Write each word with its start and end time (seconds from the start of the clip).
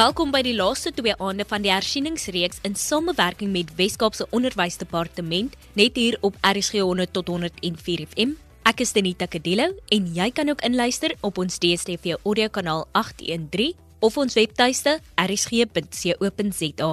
Welkom 0.00 0.30
by 0.32 0.40
die 0.40 0.54
laaste 0.56 0.94
twee 0.96 1.12
aande 1.20 1.44
van 1.44 1.60
die 1.60 1.68
hersieningsreeks 1.68 2.62
in 2.64 2.76
samewerking 2.78 3.50
met 3.52 3.72
Wes-Kaapse 3.76 4.24
Onderwysdepartement 4.32 5.56
net 5.76 5.98
hier 5.98 6.16
op 6.24 6.38
RSG 6.46 6.80
100 6.80 7.12
tot 7.12 7.28
104 7.28 8.06
FM. 8.06 8.32
Ek 8.70 8.80
is 8.80 8.94
Denita 8.96 9.28
Kadelo 9.28 9.66
en 9.92 10.06
jy 10.16 10.30
kan 10.32 10.48
ook 10.48 10.64
inluister 10.64 11.12
op 11.26 11.42
ons 11.42 11.60
DStv 11.60 12.14
audiokanaal 12.22 12.86
813 12.96 13.76
of 14.00 14.16
ons 14.16 14.38
webtuiste 14.40 14.96
rsg.co.za. 15.20 16.90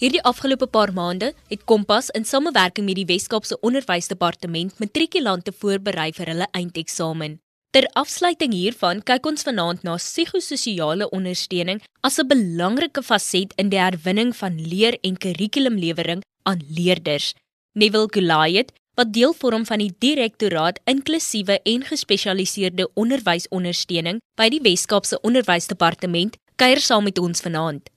Hierdie 0.00 0.24
afgelope 0.32 0.70
paar 0.70 0.94
maande 0.96 1.34
het 1.52 1.68
Kompas 1.68 2.08
in 2.16 2.24
samewerking 2.24 2.88
met 2.88 3.02
die 3.02 3.08
Wes-Kaapse 3.10 3.60
Onderwysdepartement 3.60 4.80
matrikulante 4.80 5.52
voorberei 5.52 6.08
vir 6.16 6.32
hulle 6.32 6.48
eindeksamen. 6.56 7.36
Ter 7.70 7.86
afsluiting 7.94 8.50
hiervan 8.50 8.98
kyk 9.06 9.28
ons 9.30 9.44
vanaand 9.46 9.84
na 9.86 9.92
psigososiale 10.02 11.06
ondersteuning 11.14 11.78
as 12.02 12.18
'n 12.18 12.26
belangrike 12.26 13.02
faset 13.02 13.54
in 13.62 13.70
die 13.70 13.78
herwinning 13.78 14.34
van 14.34 14.58
leer 14.58 14.98
en 15.06 15.14
kurrikulumlewering 15.16 16.24
aan 16.42 16.60
leerders. 16.66 17.34
Neville 17.78 18.10
Goliath, 18.10 18.72
wat 18.96 19.12
deel 19.12 19.32
vorm 19.32 19.64
van 19.66 19.78
die 19.78 19.94
Direktoraat 19.98 20.80
Inklusiewe 20.84 21.60
en 21.62 21.84
Gespesialiseerde 21.84 22.90
Onderwysondersteuning 22.94 24.18
by 24.34 24.48
die 24.48 24.60
Wes-Kaapse 24.60 25.20
Onderwysdepartement, 25.22 26.36
kuier 26.56 26.80
saam 26.80 27.04
met 27.04 27.18
ons 27.18 27.40
vanaand. 27.40 27.88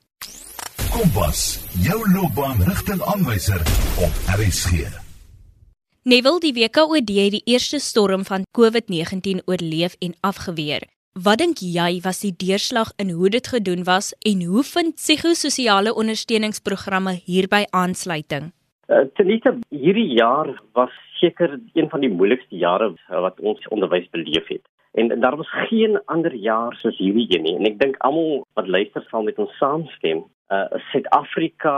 Kompas, 0.92 1.60
jou 1.82 2.12
loopbaanrigtingaanwyser 2.14 3.62
op 3.98 4.14
RSG. 4.38 5.03
Neville 6.06 6.42
die 6.44 6.52
WKOD 6.52 7.12
het 7.16 7.32
die 7.32 7.46
eerste 7.48 7.78
storm 7.80 8.26
van 8.28 8.44
COVID-19 8.58 9.46
oorleef 9.48 9.94
en 10.04 10.12
afgeweer. 10.20 10.84
Wat 11.16 11.40
dink 11.40 11.62
jy 11.64 12.02
was 12.04 12.20
die 12.20 12.34
deurslag 12.36 12.92
in 13.00 13.14
hoe 13.16 13.30
dit 13.32 13.48
gedoen 13.48 13.86
was 13.88 14.10
en 14.20 14.42
hoe 14.44 14.66
vind 14.68 14.98
psigososiale 15.00 15.94
ondersteuningsprogramme 15.96 17.14
hierby 17.24 17.64
aansluiting? 17.72 18.52
Uh, 18.92 19.08
Tenite, 19.16 19.56
hierdie 19.70 20.10
jaar 20.20 20.52
was 20.76 20.92
seker 21.22 21.56
een 21.72 21.88
van 21.90 22.04
die 22.04 22.12
moeilikste 22.12 22.60
jare 22.60 22.92
wat 23.08 23.40
ons 23.40 23.64
onderwys 23.72 24.10
beleef 24.12 24.52
het. 24.52 24.68
En 25.00 25.08
daar 25.24 25.40
was 25.40 25.56
geen 25.70 26.02
ander 26.06 26.36
jaar 26.36 26.76
soos 26.84 27.00
hierdie 27.00 27.30
een 27.32 27.48
nie. 27.48 27.56
En 27.56 27.72
ek 27.72 27.80
dink 27.80 27.96
almal 28.04 28.44
wat 28.60 28.68
luister 28.68 29.08
sal 29.08 29.24
met 29.24 29.40
ons 29.40 29.56
saamstem 29.56 30.28
uh 30.54 30.82
Suid-Afrika 30.92 31.76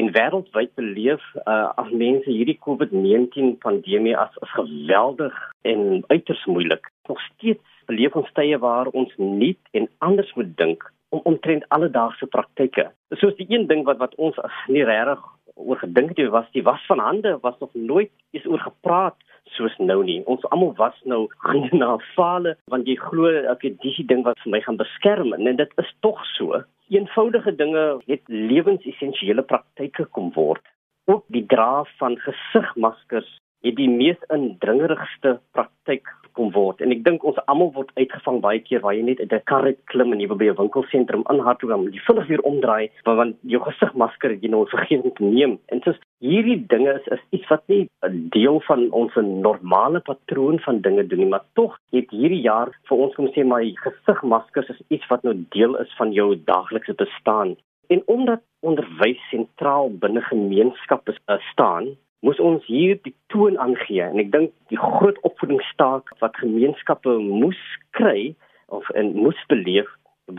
en 0.00 0.10
wêreldwyd 0.16 0.72
beleef 0.80 1.24
uh 1.44 1.70
as 1.82 1.90
mense 1.90 2.30
hierdie 2.30 2.58
COVID-19 2.66 3.56
pandemie 3.66 4.16
as, 4.16 4.34
as 4.44 4.56
geweldig 4.58 5.36
en 5.62 6.02
uiters 6.06 6.44
moeilik. 6.44 6.90
Nog 7.08 7.20
steeds 7.28 7.62
beleef 7.86 8.16
ons 8.16 8.32
tye 8.38 8.58
waar 8.58 8.90
ons 8.92 9.12
nie 9.16 9.54
en 9.72 9.88
anders 9.98 10.32
moet 10.34 10.56
dink 10.56 10.86
om 11.14 11.20
omtrent 11.30 11.68
alledaagse 11.68 12.26
praktyke. 12.26 12.88
Soos 13.20 13.36
die 13.38 13.46
een 13.48 13.66
ding 13.70 13.84
wat 13.88 14.00
wat 14.02 14.14
ons 14.18 14.38
nie 14.66 14.84
regtig 14.84 15.22
oor 15.54 15.78
gedink 15.78 16.16
het 16.18 16.30
was 16.30 16.50
die 16.52 16.62
was 16.62 16.82
van 16.86 16.98
hande 16.98 17.38
was 17.42 17.58
nog 17.58 17.74
nooit 17.74 18.10
eens 18.30 18.46
oor 18.46 18.58
gepraat 18.58 19.16
soos 19.56 19.74
nou 19.78 20.04
nie. 20.04 20.22
Ons 20.30 20.44
almal 20.48 20.72
was 20.76 20.96
nou 21.04 21.26
hande 21.44 21.76
na 21.76 21.96
vale 22.14 22.56
want 22.72 22.88
jy 22.88 22.96
glo 23.00 23.30
ek 23.52 23.66
het 23.68 23.80
dis 23.82 23.98
die 24.00 24.08
ding 24.12 24.24
wat 24.26 24.40
vir 24.44 24.54
my 24.56 24.60
gaan 24.64 24.80
beskerm 24.80 25.34
en 25.36 25.56
dit 25.56 25.78
is 25.82 25.92
tog 26.06 26.20
so 26.34 26.62
eenvoudige 26.92 27.54
dinge 27.56 27.84
het 28.06 28.22
lewensessensiële 28.28 29.42
praktyke 29.42 30.04
kom 30.16 30.30
word. 30.34 30.62
Ook 31.10 31.24
die 31.32 31.44
dra 31.48 31.84
van 31.98 32.18
gesigmaskers 32.24 33.30
het 33.64 33.76
die 33.76 33.88
mees 33.88 34.20
indringerigste 34.32 35.38
praktyk 35.56 36.08
kom 36.38 36.50
word. 36.54 36.80
En 36.84 36.92
ek 36.94 37.04
dink 37.06 37.24
ons 37.24 37.38
almal 37.50 37.72
word 37.74 37.90
uitgevang 37.98 38.40
baie 38.44 38.60
keer 38.66 38.82
waar 38.84 38.94
jy 38.96 39.02
net 39.06 39.20
uit 39.20 39.32
'n 39.32 39.46
kar 39.50 39.64
uit 39.64 39.80
klim 39.92 40.12
en 40.12 40.20
jy 40.20 40.28
by 40.28 40.48
'n 40.50 40.60
winkelsentrum 40.60 41.24
aanhardloop 41.26 41.72
en 41.72 41.92
jy 41.92 42.02
vinnig 42.08 42.28
weer 42.28 42.42
omdraai 42.50 42.90
want 43.04 43.36
jou 43.42 43.60
gesigmasker 43.62 44.30
het 44.30 44.42
jy 44.42 44.50
nou 44.50 44.66
vergeet 44.66 45.04
om 45.04 45.14
te 45.14 45.24
neem. 45.24 45.58
En 45.68 45.80
soos 45.84 45.98
hierdie 46.20 46.66
dinge 46.66 46.94
is, 46.94 47.06
is 47.16 47.24
iets 47.30 47.48
wat 47.48 47.62
nie 47.68 47.88
'n 48.02 48.28
deel 48.30 48.60
van 48.68 48.90
ons 48.90 49.12
normale 49.14 50.00
patroon 50.00 50.58
van 50.60 50.80
dinge 50.80 51.06
doen 51.06 51.18
nie 51.18 51.28
maar 51.28 51.44
tog 51.54 51.78
het 51.92 52.10
hierdie 52.10 52.42
jaar 52.42 52.70
vir 52.88 52.98
ons 52.98 53.14
kom 53.14 53.28
sê 53.28 53.44
maar 53.44 53.62
gesigmaskers 53.86 54.68
is 54.68 54.82
iets 54.88 55.06
wat 55.08 55.22
nou 55.22 55.34
deel 55.50 55.76
is 55.76 55.94
van 55.96 56.12
jou 56.12 56.36
daaglikse 56.44 56.94
bestaan. 56.94 57.56
En 57.88 58.02
omdat 58.06 58.40
onderwys 58.60 59.20
sentraal 59.30 59.90
binne 59.90 60.20
gemeenskappe 60.20 61.12
uh, 61.12 61.38
staan 61.52 61.96
moes 62.24 62.40
ons 62.40 62.64
hier 62.66 62.96
die 63.04 63.14
toon 63.32 63.58
aangee 63.60 64.04
en 64.04 64.20
ek 64.22 64.30
dink 64.32 64.52
die 64.72 64.80
groot 64.80 65.18
opvoedingsstaak 65.28 66.14
wat 66.22 66.40
gemeenskappe 66.40 67.18
moes 67.20 67.60
kry 67.98 68.32
of 68.72 68.88
en 69.00 69.12
moes 69.16 69.40
beleef 69.52 69.90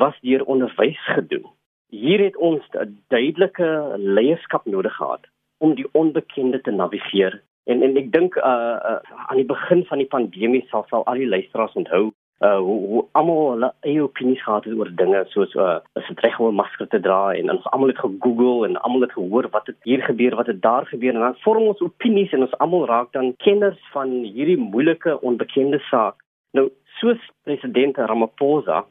was 0.01 0.17
deur 0.25 0.41
onderwys 0.49 1.01
gedoen. 1.13 1.45
Hier 1.93 2.23
het 2.23 2.37
ons 2.37 2.63
'n 2.73 2.97
duidelike 3.13 3.69
leierskap 3.97 4.65
nodig 4.65 4.95
gehad 4.95 5.29
om 5.57 5.75
die 5.75 5.87
onbekende 5.91 6.61
te 6.61 6.71
navigeer 6.71 7.41
en 7.65 7.83
en 7.83 7.97
ek 7.97 8.11
dink 8.11 8.35
uh, 8.35 8.77
uh 8.91 8.99
aan 9.29 9.41
die 9.41 9.51
begin 9.53 9.85
van 9.85 9.97
die 9.97 10.11
pandemie 10.15 10.65
sal 10.69 10.85
sal 10.89 11.05
al 11.05 11.21
die 11.21 11.29
luisteraars 11.35 11.77
onthou 11.81 12.11
uh 12.43 12.57
hoe, 12.59 12.79
hoe 12.87 13.05
almal 13.11 13.51
hulle 13.51 13.73
eie 13.87 14.01
opinies 14.03 14.41
gehad 14.43 14.65
het 14.67 14.73
oor 14.75 14.89
dinge 15.01 15.21
soos 15.31 15.53
uh 15.55 15.77
is 15.99 16.07
dit 16.07 16.19
reg 16.19 16.39
om 16.39 16.47
'n 16.47 16.59
masker 16.61 16.87
te 16.87 16.99
dra 16.99 17.33
en 17.33 17.51
ons 17.51 17.67
almal 17.71 17.87
het 17.87 17.99
gegoogel 18.03 18.65
en 18.65 18.75
almal 18.81 19.01
het 19.01 19.11
gehoor 19.11 19.47
wat 19.51 19.67
het 19.67 19.77
hier 19.83 20.03
gebeur 20.03 20.35
wat 20.35 20.47
het 20.47 20.61
daar 20.61 20.85
gebeur 20.85 21.13
en 21.13 21.19
dan 21.19 21.37
vorm 21.45 21.63
ons 21.67 21.81
opinies 21.81 22.33
en 22.33 22.41
ons 22.41 22.57
almal 22.57 22.85
raak 22.85 23.11
dan 23.11 23.35
kenners 23.37 23.79
van 23.91 24.09
hierdie 24.09 24.57
moeilike 24.57 25.21
onbekende 25.21 25.79
saak. 25.79 26.15
Nou 26.51 26.71
soos 26.99 27.21
president 27.43 27.97
Ramaphosa 27.97 28.85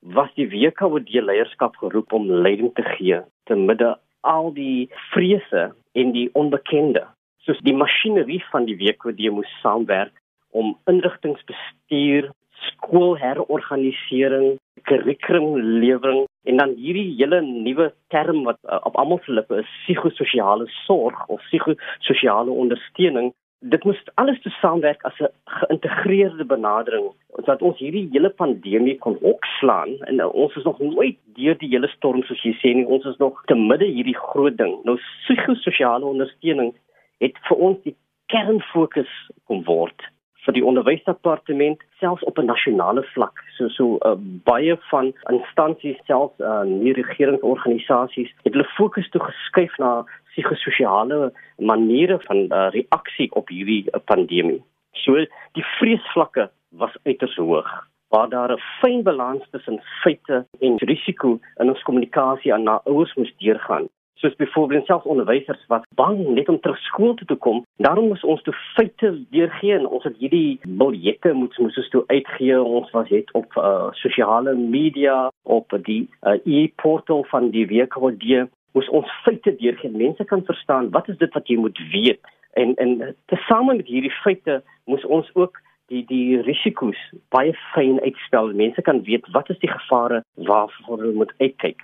was 0.00 0.30
die 0.34 0.48
WKOD 0.48 1.08
leierskap 1.08 1.76
geroep 1.76 2.12
om 2.12 2.30
leiding 2.30 2.74
te 2.74 2.82
gee 2.82 3.20
te 3.44 3.54
midde 3.54 3.98
al 4.20 4.52
die 4.52 4.88
vrese 5.10 5.72
en 5.92 6.12
die 6.12 6.28
onbekende. 6.32 7.06
Soos 7.38 7.58
die 7.58 7.74
masjinerie 7.74 8.44
van 8.52 8.64
die 8.64 8.76
WKOD 8.76 9.30
moes 9.30 9.60
saamwerk 9.62 10.14
om 10.50 10.76
inrigtingsbestuur 10.86 12.30
skoolherorganisering, 12.66 14.58
kurrikulumlewering 14.88 16.24
en 16.44 16.56
dan 16.60 16.74
hierdie 16.76 17.14
hele 17.18 17.40
nuwe 17.40 17.92
term 18.12 18.42
wat 18.48 18.58
uh, 18.68 18.80
op 18.88 18.96
almal 19.00 19.20
se 19.24 19.32
lippe 19.32 19.62
is 19.62 19.70
psigososiale 19.84 20.66
sorg 20.84 21.26
of 21.26 21.40
psigososiale 21.48 22.50
ondersteuning. 22.50 23.32
Dit 23.64 23.84
moet 23.84 24.10
alles 24.20 24.40
te 24.42 24.50
saamwerk 24.60 25.04
as 25.08 25.20
'n 25.20 25.32
geïntegreerde 25.60 26.44
benadering 26.44 27.06
sodat 27.36 27.62
ons 27.62 27.78
hierdie 27.78 28.08
hele 28.12 28.30
pandemie 28.30 28.98
kon 28.98 29.16
opslaan 29.20 29.96
en 30.08 30.20
uh, 30.20 30.34
ons 30.34 30.56
is 30.56 30.64
nog 30.64 30.78
nooit 30.78 31.18
deur 31.38 31.58
die 31.58 31.72
hele 31.74 31.88
storm 31.88 32.22
soos 32.22 32.42
jy 32.44 32.54
sê 32.60 32.74
nie 32.74 32.86
ons 32.86 33.04
is 33.04 33.16
nog 33.16 33.42
te 33.46 33.54
midde 33.54 33.86
hierdie 33.86 34.18
groot 34.18 34.56
ding. 34.56 34.76
Nou 34.84 34.98
psigososiale 35.24 36.04
ondersteuning 36.04 36.74
het 37.18 37.38
vir 37.48 37.56
ons 37.56 37.78
die 37.82 37.96
kernfokus 38.26 39.12
kom 39.46 39.64
word 39.64 40.13
vir 40.44 40.56
die 40.56 40.64
onderwysdepartement 40.64 41.82
selfs 42.00 42.24
op 42.24 42.38
'n 42.38 42.46
nasionale 42.46 43.02
vlak 43.14 43.40
so 43.56 43.68
so 43.68 43.98
uh, 44.00 44.14
baie 44.50 44.76
van 44.90 45.12
instansies 45.30 45.98
selfs 46.06 46.40
uh, 46.40 46.62
nie 46.62 46.92
regeringsorganisasies 46.92 48.30
het 48.44 48.52
hulle 48.52 48.68
fokus 48.76 49.08
toe 49.10 49.22
geskuif 49.22 49.78
na 49.78 50.04
psigososiale 50.34 51.32
maniere 51.58 52.18
van 52.26 52.36
uh, 52.36 52.68
reaksie 52.70 53.30
op 53.32 53.48
hierdie 53.48 53.84
uh, 53.86 54.00
pandemie. 54.04 54.62
So 54.92 55.26
die 55.52 55.66
vreesvlakke 55.78 56.50
was 56.70 56.96
uiters 57.04 57.36
hoog 57.36 57.70
waar 58.14 58.28
daar 58.28 58.52
'n 58.52 58.62
fyn 58.80 59.02
balans 59.02 59.44
tussen 59.50 59.82
feite 60.02 60.46
en 60.60 60.76
risiko 60.76 61.40
in 61.60 61.68
ons 61.68 61.82
kommunikasie 61.82 62.54
aan 62.54 62.62
na 62.62 62.80
ouers 62.84 63.14
moes 63.14 63.34
deurgaan 63.38 63.88
soos 64.14 64.36
byvoorbeeld 64.36 64.86
selfs 64.86 65.04
onderwysers 65.04 65.66
wat 65.66 65.86
bang 65.94 66.18
net 66.36 66.48
om 66.48 66.60
terug 66.60 66.78
skool 66.78 67.14
toe 67.14 67.26
te 67.26 67.34
kom. 67.34 67.64
Daarom 67.76 68.08
moes 68.08 68.24
ons 68.24 68.42
toe 68.42 68.54
feite 68.74 69.10
deurgee 69.30 69.74
en 69.74 69.86
ons 69.86 70.04
het 70.04 70.16
hierdie 70.18 70.60
biljette 70.64 71.32
moet 71.32 71.58
moes 71.58 71.78
ons 71.78 71.88
toe 71.94 72.04
uitgee. 72.06 72.60
Ons 72.62 72.90
was 72.90 73.08
het 73.08 73.32
op 73.32 73.56
uh, 73.56 73.90
sosiale 74.00 74.54
media 74.54 75.30
op 75.42 75.74
die 75.88 76.04
uh, 76.22 76.38
e-portal 76.44 77.24
van 77.32 77.50
die 77.50 77.66
WKD 77.70 78.46
moes 78.74 78.88
ons 78.88 79.10
feite 79.26 79.54
deurgee. 79.58 79.90
Mense 79.90 80.24
kan 80.24 80.44
verstaan 80.44 80.90
wat 80.94 81.08
is 81.08 81.18
dit 81.18 81.34
wat 81.34 81.48
jy 81.48 81.58
moet 81.60 81.78
weet. 81.92 82.22
En 82.54 82.74
en 82.74 83.16
tesame 83.32 83.74
met 83.74 83.90
hierdie 83.90 84.14
feite 84.22 84.62
moes 84.84 85.04
ons 85.04 85.30
ook 85.34 85.60
die 85.92 86.04
die 86.08 86.40
risiko's 86.46 87.00
baie 87.34 87.52
fyn 87.74 88.00
uitspel. 88.06 88.54
Mense 88.54 88.82
kan 88.82 89.02
weet 89.04 89.26
wat 89.36 89.50
is 89.50 89.60
die 89.62 89.70
gevare 89.70 90.22
waarvoor 90.34 91.02
hulle 91.02 91.18
moet 91.18 91.34
uitkyk. 91.42 91.82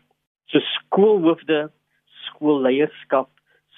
So 0.50 0.58
skoolhoofde 0.74 1.68
skoolleierskap, 2.30 3.28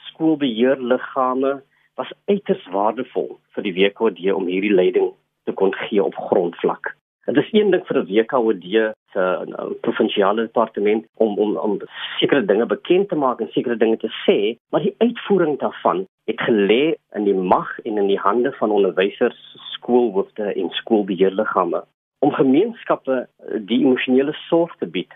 skoolbeheerliggame 0.09 1.61
was 2.01 2.13
uiters 2.31 2.65
waardevol 2.73 3.37
vir 3.55 3.67
die 3.67 3.75
WKD 3.77 4.33
om 4.35 4.49
hierdie 4.51 4.75
leiding 4.75 5.13
te 5.45 5.55
kon 5.59 5.75
gee 5.85 6.03
op 6.03 6.17
grondvlak. 6.31 6.95
Dit 7.27 7.39
is 7.39 7.53
een 7.55 7.71
ding 7.71 7.85
vir 7.87 8.01
die 8.03 8.19
WKD 8.19 8.95
se 9.13 9.23
uh, 9.23 9.67
provinsiale 9.85 10.49
departement 10.49 11.07
om 11.23 11.39
om 11.39 11.57
om 11.57 11.77
sekere 12.19 12.45
dinge 12.45 12.67
bekend 12.67 13.09
te 13.09 13.19
maak 13.19 13.41
en 13.41 13.51
sekere 13.53 13.77
dinge 13.77 14.01
te 14.03 14.11
sê, 14.25 14.57
maar 14.71 14.83
die 14.83 14.95
uitvoering 14.99 15.59
daarvan 15.61 16.07
het 16.31 16.41
gelê 16.49 16.95
in 17.15 17.25
die 17.29 17.37
mag 17.37 17.71
en 17.85 17.99
in 17.99 18.09
die 18.11 18.19
hande 18.19 18.53
van 18.59 18.71
onderwysers, 18.71 19.41
skoolhoofde 19.77 20.53
en 20.55 20.71
skoolbeheerliggame 20.83 21.85
om 22.23 22.31
gemeenskappe 22.33 23.27
die 23.71 23.83
emosionele 23.83 24.35
sorg 24.49 24.75
te 24.79 24.87
bied 24.87 25.15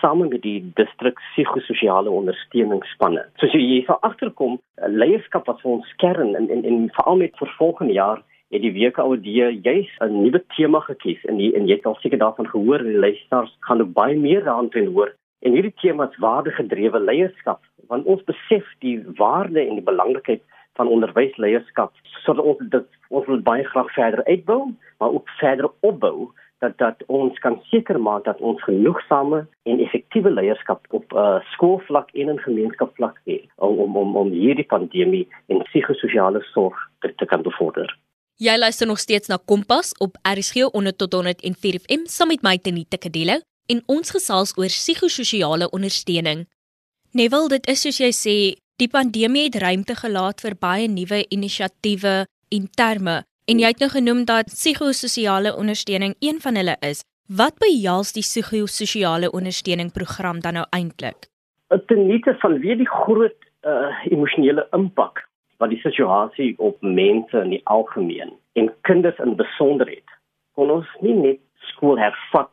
tesame 0.00 0.28
met 0.28 0.42
die 0.42 0.60
distrik 0.74 1.18
psigososiale 1.32 2.10
ondersteuningsspanne. 2.10 3.26
Soos 3.40 3.52
jy 3.52 3.82
sal 3.86 4.00
agterkom, 4.06 4.58
leierskap 4.88 5.46
wat 5.46 5.60
vir 5.62 5.76
ons 5.76 5.94
kern 5.98 6.34
en 6.36 6.48
en, 6.50 6.64
en 6.64 6.90
veral 6.96 7.16
met 7.16 7.36
vir 7.38 7.54
volgende 7.58 7.92
jaar 7.92 8.22
het 8.50 8.62
die 8.62 8.72
WKOD 8.72 9.24
juis 9.24 9.90
'n 10.00 10.22
nuwe 10.22 10.42
tema 10.56 10.80
gekies 10.80 11.24
en 11.24 11.38
jy 11.38 11.52
en 11.54 11.68
jy 11.68 11.76
het 11.76 11.86
al 11.86 11.98
seker 12.00 12.18
daarvan 12.18 12.46
gehoor 12.46 12.82
die 12.82 12.98
luisteraars 12.98 13.56
gaan 13.60 13.80
ook 13.80 13.92
baie 13.92 14.16
meer 14.16 14.44
daaraan 14.44 14.70
hoor. 14.94 15.14
En 15.42 15.52
hierdie 15.52 15.74
tema 15.80 16.08
is 16.10 16.18
waardegedrewe 16.18 17.00
leierskap 17.00 17.60
want 17.88 18.06
ons 18.06 18.24
besef 18.24 18.64
die 18.80 19.04
waarde 19.16 19.60
en 19.60 19.74
die 19.74 19.90
belangrikheid 19.92 20.42
van 20.74 20.88
onderwysleierskap 20.88 21.92
sodat 22.24 22.44
ons 22.44 22.58
dit 22.58 22.86
ons 23.08 23.26
wil 23.26 23.40
baie 23.40 23.64
graag 23.64 23.92
verder 23.92 24.24
uitbou 24.24 24.74
maar 24.98 25.12
ook 25.12 25.28
verder 25.28 25.70
opbou 25.80 26.30
dat 26.60 26.76
dat 26.78 27.02
ons 27.06 27.38
kan 27.38 27.56
seker 27.70 28.00
maak 28.00 28.24
dat 28.24 28.40
ons 28.40 28.62
genoegsame 28.62 29.46
en 29.62 29.80
effektiewe 29.80 30.30
leierskap 30.30 30.84
op 30.90 31.12
uh, 31.12 31.40
skoolvlak 31.52 32.10
en 32.12 32.28
in 32.34 32.38
gemeenskapsvlak 32.44 33.20
het 33.24 33.48
om 33.56 33.96
om 33.96 34.16
om, 34.16 34.30
hierdie 34.30 34.66
pandemie 34.68 35.26
en 35.46 35.62
psigososiale 35.70 36.42
sorg 36.52 36.76
te, 37.00 37.14
te 37.14 37.24
kan 37.24 37.42
bevorder. 37.42 37.88
Jy 38.40 38.56
luister 38.58 38.86
nog 38.86 38.98
steeds 38.98 39.28
na 39.28 39.38
Kompas 39.44 39.92
op 39.98 40.16
RSG 40.22 40.70
100 40.72 40.98
tot 40.98 41.12
104 41.12 41.80
FM 41.80 42.04
saam 42.04 42.28
met 42.32 42.42
my 42.42 42.56
Tenita 42.58 42.96
Kadelo 42.96 43.40
en 43.72 43.82
ons 43.86 44.10
gesels 44.10 44.52
oor 44.56 44.72
psigososiale 44.72 45.70
ondersteuning. 45.70 46.46
Neville, 47.12 47.48
dit 47.48 47.68
is 47.72 47.80
soos 47.84 48.00
jy 48.00 48.12
sê, 48.14 48.36
die 48.80 48.88
pandemie 48.88 49.48
het 49.48 49.58
ruimte 49.60 49.96
gelaat 49.96 50.40
vir 50.44 50.56
baie 50.60 50.88
nuwe 50.88 51.24
inisiatiewe 51.28 52.14
en 52.56 52.70
terme 52.76 53.20
en 53.50 53.58
jy 53.58 53.70
het 53.72 53.80
nou 53.82 53.90
genoem 53.90 54.20
dat 54.28 54.52
psigososiale 54.54 55.50
ondersteuning 55.58 56.14
een 56.22 56.38
van 56.44 56.54
hulle 56.54 56.76
is. 56.86 57.02
Wat 57.26 57.56
behels 57.58 58.12
die 58.14 58.22
psigososiale 58.22 59.30
ondersteuning 59.30 59.90
program 59.92 60.38
dan 60.40 60.54
nou 60.58 60.66
eintlik? 60.70 61.26
Ten 61.86 62.06
minste 62.06 62.36
van 62.42 62.58
wie 62.62 62.76
die 62.76 62.88
groot 62.90 63.38
uh, 63.66 63.90
emosionele 64.10 64.66
impak 64.76 65.24
wat 65.58 65.74
die 65.74 65.80
situasie 65.82 66.54
op 66.58 66.78
mense 66.80 67.42
in 67.42 67.50
die 67.56 67.60
algemeen 67.64 68.32
en 68.58 68.70
kinders 68.86 69.18
in 69.18 69.36
besonder 69.36 69.90
het. 69.90 70.14
Kon 70.54 70.70
ons 70.70 70.86
nie 71.00 71.14
net 71.14 71.42
skool 71.72 71.98
hervat 71.98 72.50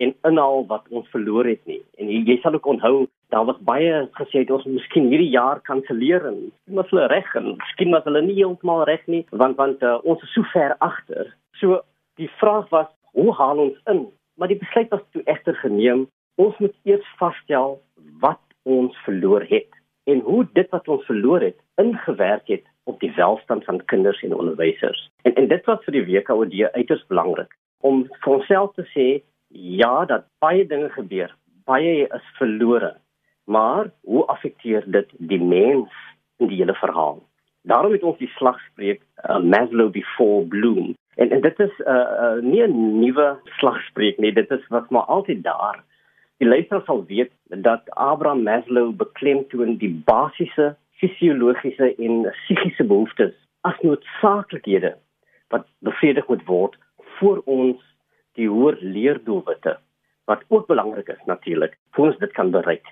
en 0.00 0.14
inhaal 0.28 0.64
wat 0.68 0.86
ons 0.88 1.08
verloor 1.12 1.48
het 1.48 1.60
nie. 1.68 1.80
En 2.00 2.08
jy, 2.08 2.22
jy 2.28 2.36
sal 2.40 2.56
ook 2.56 2.68
onthou, 2.72 3.06
daar 3.34 3.44
was 3.48 3.58
baie 3.68 4.06
gesê 4.16 4.42
het 4.42 4.52
ons 4.54 4.64
miskien 4.68 5.10
hierdie 5.12 5.32
jaar 5.32 5.60
kanselleer 5.66 6.24
en 6.30 6.38
miskien 6.46 6.80
was 6.80 6.88
hulle 6.92 7.08
reg 7.12 7.28
en 7.38 7.50
miskien 7.52 7.92
was 7.94 8.06
hulle 8.08 8.22
nie 8.24 8.38
heeltemal 8.40 8.86
reg 8.88 9.04
nie 9.12 9.22
want 9.42 9.60
want 9.60 9.84
uh, 9.86 9.98
ons 10.02 10.22
is 10.26 10.32
so 10.34 10.46
ver 10.54 10.74
agter. 10.86 11.34
So 11.60 11.82
die 12.20 12.30
vraag 12.40 12.72
was, 12.74 12.88
hoe 13.16 13.34
haal 13.36 13.60
ons 13.66 13.76
in? 13.92 14.06
Maar 14.40 14.50
die 14.52 14.58
besluit 14.62 14.90
was 14.94 15.04
toe 15.12 15.22
egter 15.28 15.56
geneem, 15.60 16.06
ons 16.40 16.56
moet 16.64 16.74
eers 16.88 17.14
vasstel 17.20 17.78
wat 18.24 18.42
ons 18.64 18.96
verloor 19.04 19.44
het 19.52 19.68
en 20.10 20.24
hoe 20.26 20.42
dit 20.56 20.68
wat 20.72 20.88
ons 20.88 21.04
verloor 21.06 21.44
het 21.44 21.58
ingewerk 21.80 22.48
het 22.48 22.64
op 22.88 23.00
die 23.04 23.12
welstand 23.16 23.64
van 23.68 23.84
kinders 23.92 24.22
en 24.26 24.34
onderwysers. 24.34 25.08
En 25.22 25.34
en 25.34 25.48
dit 25.48 25.66
was 25.68 25.84
vir 25.86 25.98
die 25.98 26.06
WKOD 26.08 26.56
uiters 26.72 27.04
belangrik 27.12 27.52
om 27.80 28.06
vir 28.24 28.32
onsself 28.32 28.72
te 28.76 28.84
sê 28.94 29.08
ja, 29.50 30.04
dat 30.04 30.24
baie 30.38 30.66
dinge 30.66 30.88
gebeur, 30.88 31.34
baie 31.64 32.06
is 32.06 32.26
verlore. 32.38 32.96
Maar 33.44 33.90
hoe 34.00 34.26
affekteer 34.26 34.84
dit 34.86 35.10
die 35.18 35.42
mens 35.42 35.90
in 36.38 36.48
die 36.48 36.56
hele 36.56 36.74
verhaal? 36.74 37.22
Daarom 37.62 37.92
het 37.92 38.02
ons 38.02 38.18
die 38.18 38.30
slagspreuk 38.36 39.02
uh, 39.28 39.38
Maslow 39.38 39.90
before 39.92 40.46
Bloom. 40.46 40.94
En 41.14 41.30
en 41.30 41.40
dit 41.40 41.58
is 41.60 41.74
'n 41.78 41.90
uh, 41.90 41.94
uh, 41.94 42.42
nie 42.42 42.62
'n 42.62 43.00
nuwe 43.00 43.38
slagspreuk 43.44 44.18
nie, 44.18 44.32
dit 44.32 44.50
is 44.50 44.66
wat 44.68 44.90
maar 44.90 45.04
altyd 45.04 45.42
daar. 45.42 45.84
Die 46.38 46.48
leser 46.48 46.82
sal 46.84 47.04
weet 47.04 47.32
dat 47.44 47.90
Abraham 47.90 48.42
Maslow 48.42 48.96
beklemtoon 48.96 49.76
die 49.76 50.02
basiese 50.04 50.76
fisiologiese 50.90 51.94
en 51.96 52.30
psigiese 52.30 52.84
behoeftes 52.84 53.34
as 53.60 53.80
noodsaaklikhede 53.80 54.96
wat 55.48 55.66
bevredig 55.78 56.26
moet 56.28 56.44
word 56.44 56.76
voor 57.18 57.42
ons 57.44 57.76
die 58.38 58.48
hoër 58.48 58.78
leerdoelwitte 58.80 59.76
wat 60.30 60.42
ook 60.48 60.66
belangrik 60.70 61.08
is 61.08 61.22
natuurlik 61.26 61.76
vir 61.96 62.06
ons 62.06 62.18
dit 62.22 62.32
kan 62.36 62.50
bereik. 62.54 62.86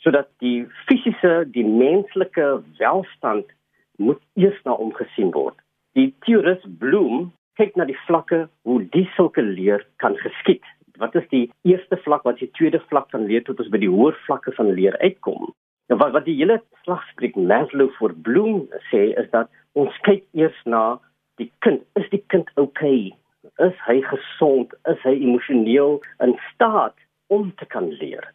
Sodat 0.00 0.30
die 0.40 0.64
fisiese 0.88 1.44
die 1.52 1.66
menslike 1.66 2.46
welstand 2.78 3.50
moet 4.00 4.22
eers 4.40 4.60
na 4.64 4.72
omgesien 4.72 5.32
word. 5.36 5.56
Die 5.98 6.08
teoris 6.24 6.62
bloem 6.80 7.28
kyk 7.60 7.76
na 7.76 7.84
die 7.84 7.98
vlakke 8.06 8.46
hoe 8.64 8.80
die 8.94 9.04
sulke 9.16 9.44
leer 9.44 9.84
kan 10.00 10.16
geskied. 10.22 10.64
Wat 11.00 11.16
is 11.16 11.26
die 11.32 11.46
eerste 11.68 11.98
vlak 12.04 12.24
wat 12.28 12.40
die 12.40 12.50
tweede 12.56 12.80
vlak 12.88 13.10
van 13.12 13.26
leer 13.28 13.44
tot 13.44 13.60
ons 13.60 13.68
by 13.72 13.80
die 13.82 13.92
hoër 13.92 14.16
vlakke 14.24 14.54
van 14.56 14.72
leer 14.78 14.96
uitkom? 15.04 15.50
En 15.92 16.00
wat 16.00 16.14
wat 16.16 16.24
die 16.28 16.38
hele 16.38 16.60
slagspreek 16.84 17.36
Maslow 17.36 17.90
vir 17.98 18.16
bloem 18.24 18.64
sê 18.88 19.10
is 19.20 19.28
dat 19.36 19.52
ons 19.76 19.96
kyk 20.08 20.24
eers 20.38 20.56
na 20.64 21.00
die 21.40 21.50
kind. 21.64 21.84
Is 22.00 22.08
die 22.12 22.22
kind 22.32 22.48
okay 22.60 23.10
is 23.58 23.76
hy 23.86 24.00
gesond, 24.02 24.74
is 24.88 25.00
hy 25.02 25.14
emosioneel 25.18 26.00
in 26.24 26.36
staat 26.52 26.96
om 27.26 27.52
te 27.56 27.66
kan 27.66 27.88
leer. 28.00 28.32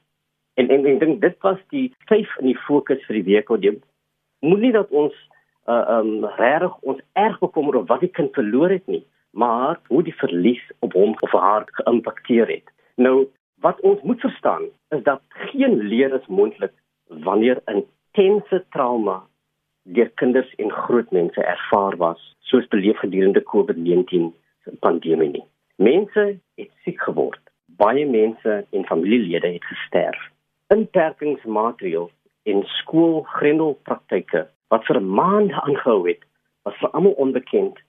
En 0.56 0.70
en 0.70 0.86
ek 0.88 1.00
dink 1.00 1.22
dit 1.22 1.38
was 1.44 1.60
die 1.74 1.88
vyf 2.10 2.32
in 2.42 2.52
die 2.52 2.60
fokus 2.68 3.02
vir 3.08 3.20
die 3.20 3.28
week 3.32 3.50
wat 3.52 3.66
jy 3.66 3.76
moenie 4.46 4.72
dat 4.76 4.92
ons 4.92 5.16
uh 5.68 5.98
um 5.98 6.26
regtig 6.38 6.78
ons 6.82 7.02
erg 7.14 7.40
bekommer 7.42 7.80
oor 7.80 7.90
wat 7.92 8.06
die 8.06 8.14
kind 8.20 8.32
verloor 8.38 8.72
het 8.72 8.88
nie, 8.88 9.04
maar 9.34 9.80
hoe 9.90 10.04
die 10.04 10.16
verlies 10.22 10.64
op 10.86 10.94
hom 10.94 11.16
of 11.28 11.34
haar 11.34 11.66
geïmpakteer 11.82 12.48
het. 12.48 12.72
Nou 12.96 13.28
wat 13.66 13.82
ons 13.82 14.02
moet 14.04 14.22
verstaan 14.22 14.68
is 14.96 15.04
dat 15.04 15.22
geen 15.52 15.80
leer 15.90 16.14
is 16.14 16.28
moontlik 16.28 16.74
wanneer 17.28 17.62
intense 17.72 18.64
trauma 18.72 19.24
deur 19.84 20.10
kinders 20.22 20.50
en 20.56 20.72
groot 20.72 21.12
mense 21.12 21.42
ervaar 21.42 21.98
was 21.98 22.22
soos 22.50 22.68
beleef 22.68 22.98
gedurende 23.04 23.44
COVID-19 23.44 24.32
pandemie 24.80 25.30
nie. 25.30 25.46
Mense 25.76 26.40
het 26.56 26.72
siek 26.84 27.02
geword. 27.02 27.42
Baie 27.66 28.06
mense 28.08 28.66
en 28.72 28.86
familielede 28.86 29.48
het 29.48 29.66
gesterf. 29.66 30.22
Inperkingsmaatreëls 30.74 32.14
en 32.44 32.64
skoolgrendelpraktyke 32.80 34.46
wat 34.74 34.86
vir 34.88 35.02
maande 35.02 35.54
aangehou 35.62 36.08
het, 36.08 36.22
was 36.66 36.78
vir 36.82 36.90
almal 36.98 37.18
onbekend 37.22 37.80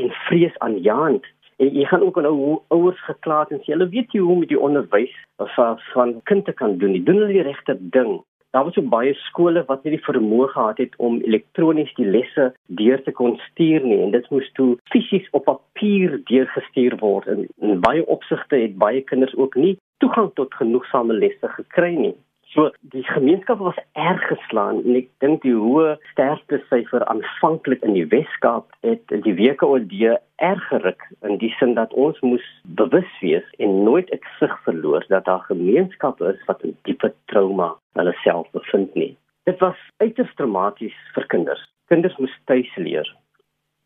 en 0.00 0.10
vrees 0.26 0.58
aanjaend. 0.58 1.26
En 1.62 1.70
jy 1.70 1.84
gaan 1.86 2.02
ook 2.02 2.16
nou 2.22 2.60
ouers 2.74 3.00
geklaag 3.06 3.52
en 3.54 3.62
sê 3.62 3.74
hulle 3.74 3.88
weet 3.92 4.12
nie 4.12 4.22
hoe 4.22 4.32
om 4.32 4.46
die 4.50 4.60
onderwys 4.60 5.14
van 5.56 5.78
van 5.92 6.16
kinde 6.30 6.52
kan 6.52 6.78
doen 6.78 6.96
nie. 6.96 7.02
Doen 7.02 7.22
hulle 7.22 7.36
die 7.36 7.46
regte 7.46 7.76
ding? 7.78 8.22
Daar 8.54 8.64
was 8.64 8.76
ook 8.76 8.88
baie 8.88 9.14
skole 9.14 9.64
wat 9.66 9.82
nie 9.82 9.96
die 9.96 10.04
vermoë 10.06 10.44
gehad 10.52 10.78
het 10.78 10.92
om 11.02 11.16
elektronies 11.26 11.94
die 11.98 12.06
lesse 12.06 12.44
deur 12.80 13.00
te 13.02 13.10
kon 13.10 13.32
stuur 13.48 13.82
nie 13.82 13.96
en 14.04 14.12
dit 14.14 14.28
moes 14.30 14.50
toe 14.58 14.68
fisies 14.92 15.26
op 15.34 15.48
papier 15.48 16.20
deurgestuur 16.30 16.94
word 17.00 17.26
en 17.32 17.48
in 17.58 17.80
baie 17.82 18.04
opsigte 18.16 18.60
het 18.62 18.76
baie 18.78 19.02
kinders 19.10 19.34
ook 19.34 19.58
nie 19.58 19.74
toegang 20.04 20.30
tot 20.38 20.54
genoegsame 20.54 21.18
lesse 21.18 21.50
gekry 21.56 21.96
nie. 21.96 22.14
So 22.54 22.70
die 22.80 23.02
gemeenskap 23.02 23.58
was 23.58 23.78
erg 23.92 24.22
geslaan 24.30 24.76
en 24.84 24.94
ek 25.00 25.08
dink 25.24 25.40
die 25.42 25.56
hoë 25.58 25.96
sterftesyfer 26.12 27.02
aanvanklik 27.10 27.82
in 27.82 27.96
die 27.96 28.04
Weskaap 28.12 28.68
het 28.86 29.10
die 29.24 29.34
WKOD 29.34 29.94
erg 30.38 30.62
geruk 30.68 31.02
in 31.26 31.40
die 31.42 31.50
sin 31.58 31.74
dat 31.74 31.96
ons 31.98 32.20
moes 32.22 32.46
bewus 32.78 33.10
wees 33.24 33.48
en 33.58 33.80
nooit 33.88 34.12
ek 34.14 34.30
sig 34.38 34.54
verloor 34.68 35.02
dat 35.10 35.26
daar 35.26 35.42
gemeenskappe 35.48 36.30
is 36.30 36.46
wat 36.46 36.62
in 36.62 36.76
diepe 36.86 37.10
trauma 37.32 37.72
hulle 37.98 38.14
self 38.22 38.46
bevind 38.54 38.94
nie. 38.94 39.16
Dit 39.50 39.58
was 39.58 39.80
uiters 39.98 40.30
traumaties 40.38 40.94
vir 41.18 41.26
kinders. 41.34 41.66
Kinders 41.90 42.14
moes 42.22 42.38
tuis 42.46 42.70
leer 42.78 43.10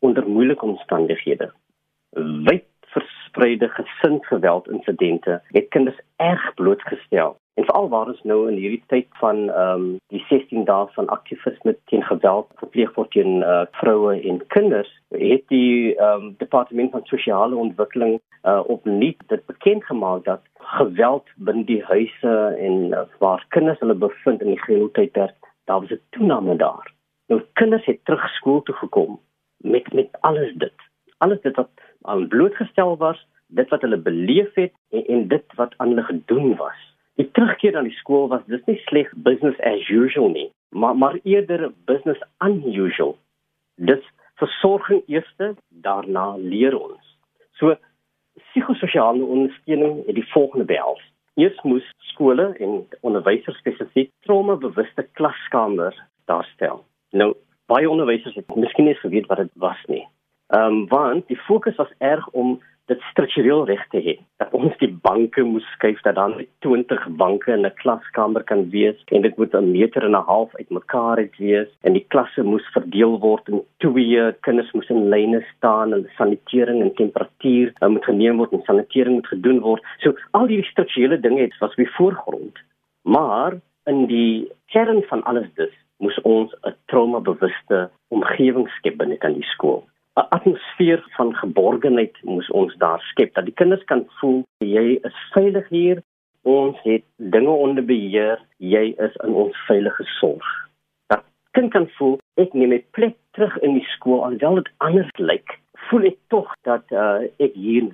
onder 0.05 0.29
moeilike 0.29 0.65
omstandighede. 0.65 1.49
Wyd 2.45 2.68
verspreide 2.93 3.69
gesinsgeweld 3.69 4.69
insidente 4.69 5.41
het 5.47 5.67
kinders 5.67 5.99
erg 6.15 6.53
blootgestel 6.53 7.37
En 7.59 7.65
veral 7.65 7.89
waar 7.89 8.07
ons 8.07 8.21
nou 8.23 8.37
in 8.47 8.55
hierdie 8.55 8.83
tyd 8.87 9.07
van 9.19 9.39
ehm 9.49 9.81
um, 9.85 9.87
die 10.13 10.21
16 10.29 10.61
dae 10.67 10.85
van 10.95 11.09
aktivisme 11.15 11.73
teen 11.91 12.03
geweld 12.07 12.47
gepleeg 12.61 12.93
word 12.95 13.11
teen 13.11 13.41
uh, 13.43 13.65
vroue 13.79 14.13
en 14.29 14.39
kinders, 14.55 14.91
het 15.11 15.43
die 15.51 15.95
ehm 15.95 16.23
um, 16.27 16.29
departement 16.43 16.93
van 16.95 17.03
sosiale 17.11 17.59
ontwikkeling 17.59 18.15
uh, 18.19 18.61
opnuut 18.75 19.27
dit 19.33 19.43
bekend 19.51 19.83
gemaak 19.89 20.23
dat 20.29 20.47
geweld 20.77 21.27
binne 21.49 21.65
die 21.67 21.81
huise 21.91 22.37
en 22.69 22.79
uh, 22.93 23.03
waar 23.25 23.43
kinders 23.57 23.83
hulle 23.83 23.97
bevind 24.05 24.41
in 24.41 24.53
die 24.53 24.63
grendeltydperk, 24.63 25.51
daar 25.67 25.83
was 25.83 25.91
'n 25.97 26.01
toename 26.15 26.55
daar. 26.55 26.93
Nou 27.27 27.41
kinders 27.53 27.85
het 27.85 28.05
terug 28.05 28.29
skool 28.37 28.61
toe 28.61 28.75
gekom 28.75 29.19
met 29.57 29.93
met 29.93 30.17
alles 30.21 30.53
dit. 30.55 30.77
Alles 31.17 31.41
dit 31.41 31.55
wat 31.55 31.75
aan 32.01 32.27
blootgestel 32.27 32.97
was, 32.97 33.27
dit 33.47 33.69
wat 33.69 33.81
hulle 33.81 33.97
beleef 33.97 34.53
het 34.53 34.73
en, 34.89 35.05
en 35.05 35.27
dit 35.27 35.55
wat 35.55 35.73
aan 35.77 35.87
hulle 35.87 36.03
gedoen 36.03 36.55
was. 36.55 36.79
Die 37.19 37.31
terugkeer 37.31 37.77
aan 37.77 37.89
die 37.89 37.97
skool 37.97 38.27
was 38.31 38.45
dis 38.47 38.63
nie 38.65 38.77
sleg 38.85 39.09
business 39.27 39.59
as 39.67 39.89
usual 39.89 40.29
nie, 40.31 40.47
maar 40.69 40.95
maar 40.95 41.19
eerder 41.23 41.71
business 41.85 42.21
unusual. 42.39 43.17
Dis 43.75 44.05
versorging 44.39 45.03
eerste, 45.07 45.55
daarna 45.67 46.35
leer 46.37 46.77
ons. 46.79 47.17
So 47.59 47.75
psigososiale 48.49 49.23
ondersteuning 49.23 50.05
het 50.05 50.15
die 50.15 50.27
volgende 50.31 50.65
behels. 50.65 51.01
Eers 51.35 51.59
moes 51.63 51.85
skole 52.11 52.53
en 52.59 52.87
onderwysers 53.01 53.57
spesifiek 53.57 54.11
trauma-bewuste 54.27 55.07
klaskamers 55.19 55.99
daarstel. 56.25 56.85
Nou, 57.11 57.33
baie 57.71 57.89
onderwysers 57.89 58.35
het 58.35 58.55
miskien 58.55 58.85
nie 58.85 58.95
geweet 58.95 59.27
wat 59.27 59.43
dit 59.43 59.51
was 59.53 59.83
nie. 59.87 60.05
Ehm 60.49 60.65
um, 60.65 60.87
want 60.87 61.27
die 61.27 61.37
fokus 61.37 61.75
was 61.75 61.91
erg 61.97 62.27
om 62.29 62.59
dit 62.89 63.01
struktureel 63.11 63.65
reg 63.69 63.81
te 63.93 63.99
hê. 64.01 64.15
Dat 64.41 64.53
ons 64.57 64.77
die 64.81 64.89
banke 65.03 65.43
moes 65.45 65.65
skuif 65.75 65.99
dat 66.05 66.15
dan 66.17 66.33
20 66.65 67.03
banke 67.21 67.51
in 67.53 67.65
'n 67.65 67.77
klaskamer 67.81 68.43
kan 68.51 68.63
wees 68.75 68.97
en 69.13 69.21
dit 69.21 69.37
moet 69.37 69.53
'n 69.53 69.71
meter 69.71 70.03
en 70.03 70.15
'n 70.17 70.29
half 70.31 70.55
uitmekaar 70.55 71.17
uit 71.17 71.37
wees 71.37 71.69
en 71.81 71.93
die 71.93 72.05
klasse 72.13 72.43
moes 72.43 72.65
verdeel 72.73 73.19
word 73.19 73.47
in 73.49 73.61
twee, 73.77 74.33
kinders 74.41 74.71
moes 74.71 74.89
in 74.89 75.09
lyne 75.09 75.43
staan 75.55 75.93
en 75.93 76.09
sanitering 76.17 76.81
en 76.81 76.93
temperatuur 76.93 77.73
uh, 77.81 77.89
moet 77.89 78.05
geneem 78.05 78.37
word 78.37 78.51
en 78.51 78.63
sanitering 78.65 79.15
moet 79.15 79.27
gedoen 79.27 79.59
word. 79.59 79.83
So 79.99 80.13
al 80.31 80.47
die 80.47 80.63
strukturele 80.63 81.19
dinge 81.19 81.41
het 81.41 81.57
was 81.59 81.75
by 81.75 81.85
voorgrond. 81.85 82.57
Maar 83.03 83.59
in 83.85 84.05
die 84.05 84.51
kern 84.65 85.03
van 85.03 85.23
alles 85.23 85.53
dis 85.53 85.75
moes 85.97 86.21
ons 86.21 86.55
'n 86.63 86.73
trauma-bewuste 86.85 87.89
omgewing 88.07 88.67
skep 88.69 88.97
binne 88.97 89.17
kan 89.17 89.33
die 89.33 89.49
skool. 89.53 89.85
'n 90.19 90.27
atmosfeer 90.35 91.03
van 91.17 91.35
geborgenheid 91.35 92.15
moes 92.23 92.49
ons 92.61 92.75
daar 92.83 93.01
skep 93.11 93.33
dat 93.33 93.45
die 93.45 93.57
kinders 93.61 93.83
kan 93.91 94.05
voel 94.19 94.43
jy 94.59 94.99
is 95.09 95.17
veilig 95.33 95.67
hier 95.69 96.01
ons 96.43 96.77
het 96.83 97.03
dinge 97.35 97.55
onder 97.65 97.85
beheer 97.85 98.39
jy 98.57 98.85
is 99.07 99.15
in 99.23 99.33
ons 99.43 99.55
veilige 99.67 100.03
sorg. 100.19 100.47
Dat 101.07 101.23
kind 101.51 101.71
kan 101.71 101.87
voel 101.97 102.17
ek 102.35 102.53
neem 102.53 102.73
my 102.75 102.81
plek 102.97 103.15
terug 103.37 103.55
in 103.57 103.77
die 103.79 103.87
skool 103.95 104.23
alhoewel 104.25 104.61
dit 104.61 104.71
anders 104.77 105.11
lyk 105.31 105.59
voel 105.89 106.09
ek 106.11 106.19
tog 106.33 106.51
dat 106.67 106.91
uh, 106.91 107.23
ek 107.39 107.55
hier 107.55 107.91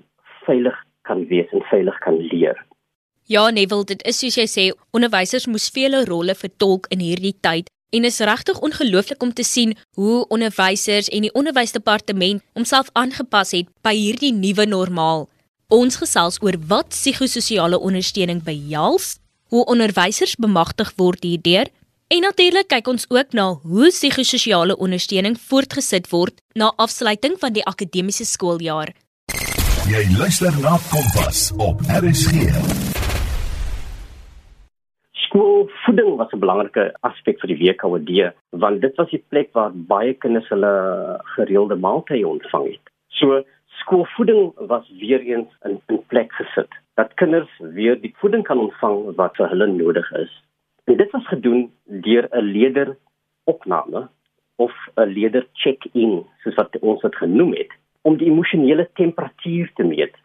veilig 0.47 0.77
kan 1.05 1.27
wees 1.29 1.51
en 1.53 1.61
veilig 1.69 1.97
kan 2.05 2.17
leer. 2.31 2.57
Ja, 3.25 3.49
Neville, 3.49 3.85
dit 3.89 4.01
is 4.05 4.19
soos 4.21 4.37
jy 4.37 4.45
sê, 4.49 4.65
onderwysers 4.93 5.47
moes 5.49 5.71
vele 5.73 6.03
rolle 6.09 6.35
vertolk 6.37 6.89
in 6.93 7.01
hierdie 7.01 7.33
tyd 7.41 7.69
En 7.89 8.03
is 8.03 8.17
regtig 8.19 8.59
ongelooflik 8.59 9.21
om 9.23 9.33
te 9.33 9.43
sien 9.43 9.75
hoe 9.93 10.27
onderwysers 10.27 11.09
en 11.09 11.21
die 11.21 11.33
onderwysdepartement 11.33 12.43
homself 12.53 12.89
aangepas 12.93 13.51
het 13.51 13.69
by 13.85 13.93
hierdie 13.95 14.33
nuwe 14.33 14.65
normaal. 14.65 15.29
Ons 15.67 15.97
gesels 16.01 16.41
oor 16.41 16.57
wat 16.67 16.89
psigososiale 16.93 17.79
ondersteuning 17.79 18.43
behels, 18.43 19.17
hoe 19.49 19.65
onderwysers 19.65 20.35
bemagtig 20.35 20.91
word 20.97 21.23
hierdeur 21.23 21.69
en 22.07 22.21
natuurlik 22.21 22.69
kyk 22.69 22.87
ons 22.87 23.07
ook 23.09 23.33
na 23.33 23.47
hoe 23.63 23.89
psigososiale 23.89 24.77
ondersteuning 24.77 25.37
voortgesit 25.47 26.09
word 26.11 26.37
na 26.53 26.71
afsluiting 26.77 27.39
van 27.41 27.55
die 27.55 27.65
akademiese 27.65 28.25
skooljaar. 28.25 28.93
Jy 29.89 30.05
luister 30.17 30.53
na 30.61 30.77
Kompas 30.89 31.51
op 31.57 31.81
RSG 31.89 33.04
skoolvoeding 35.55 36.17
was 36.17 36.31
'n 36.33 36.39
belangrike 36.39 36.93
aspek 37.01 37.39
vir 37.39 37.47
die 37.47 37.59
WKOD 37.59 38.33
want 38.49 38.81
dit 38.81 38.95
was 38.95 39.09
die 39.09 39.23
plek 39.29 39.49
waar 39.53 39.71
baie 39.73 40.13
kinders 40.13 40.49
hulle 40.49 40.73
gereelde 41.35 41.75
maaltye 41.75 42.27
ontvang 42.27 42.65
het. 42.71 42.85
So 43.07 43.43
skoolvoeding 43.79 44.53
was 44.67 44.89
weer 44.99 45.21
eens 45.21 45.47
in 45.63 45.79
'n 45.87 46.03
plek 46.07 46.31
gesit 46.31 46.71
dat 46.95 47.13
kinders 47.13 47.49
weer 47.59 48.01
die 48.01 48.13
voeding 48.17 48.43
kan 48.43 48.59
ontvang 48.59 49.15
wat 49.15 49.35
vir 49.35 49.49
hulle 49.49 49.67
nodig 49.67 50.11
is. 50.11 50.43
En 50.85 50.97
dit 50.97 51.11
was 51.11 51.27
gedoen 51.27 51.71
deur 51.85 52.27
'n 52.31 52.41
leerderopname 52.41 54.07
of 54.55 54.73
'n 54.95 55.07
leerder 55.07 55.47
check-in 55.53 56.25
soos 56.43 56.55
wat 56.55 56.79
ons 56.79 57.01
dit 57.01 57.15
genoem 57.15 57.53
het 57.53 57.71
om 58.01 58.17
die 58.17 58.27
emosionele 58.27 58.89
temperatuur 58.93 59.71
te 59.75 59.83
meet. 59.83 60.15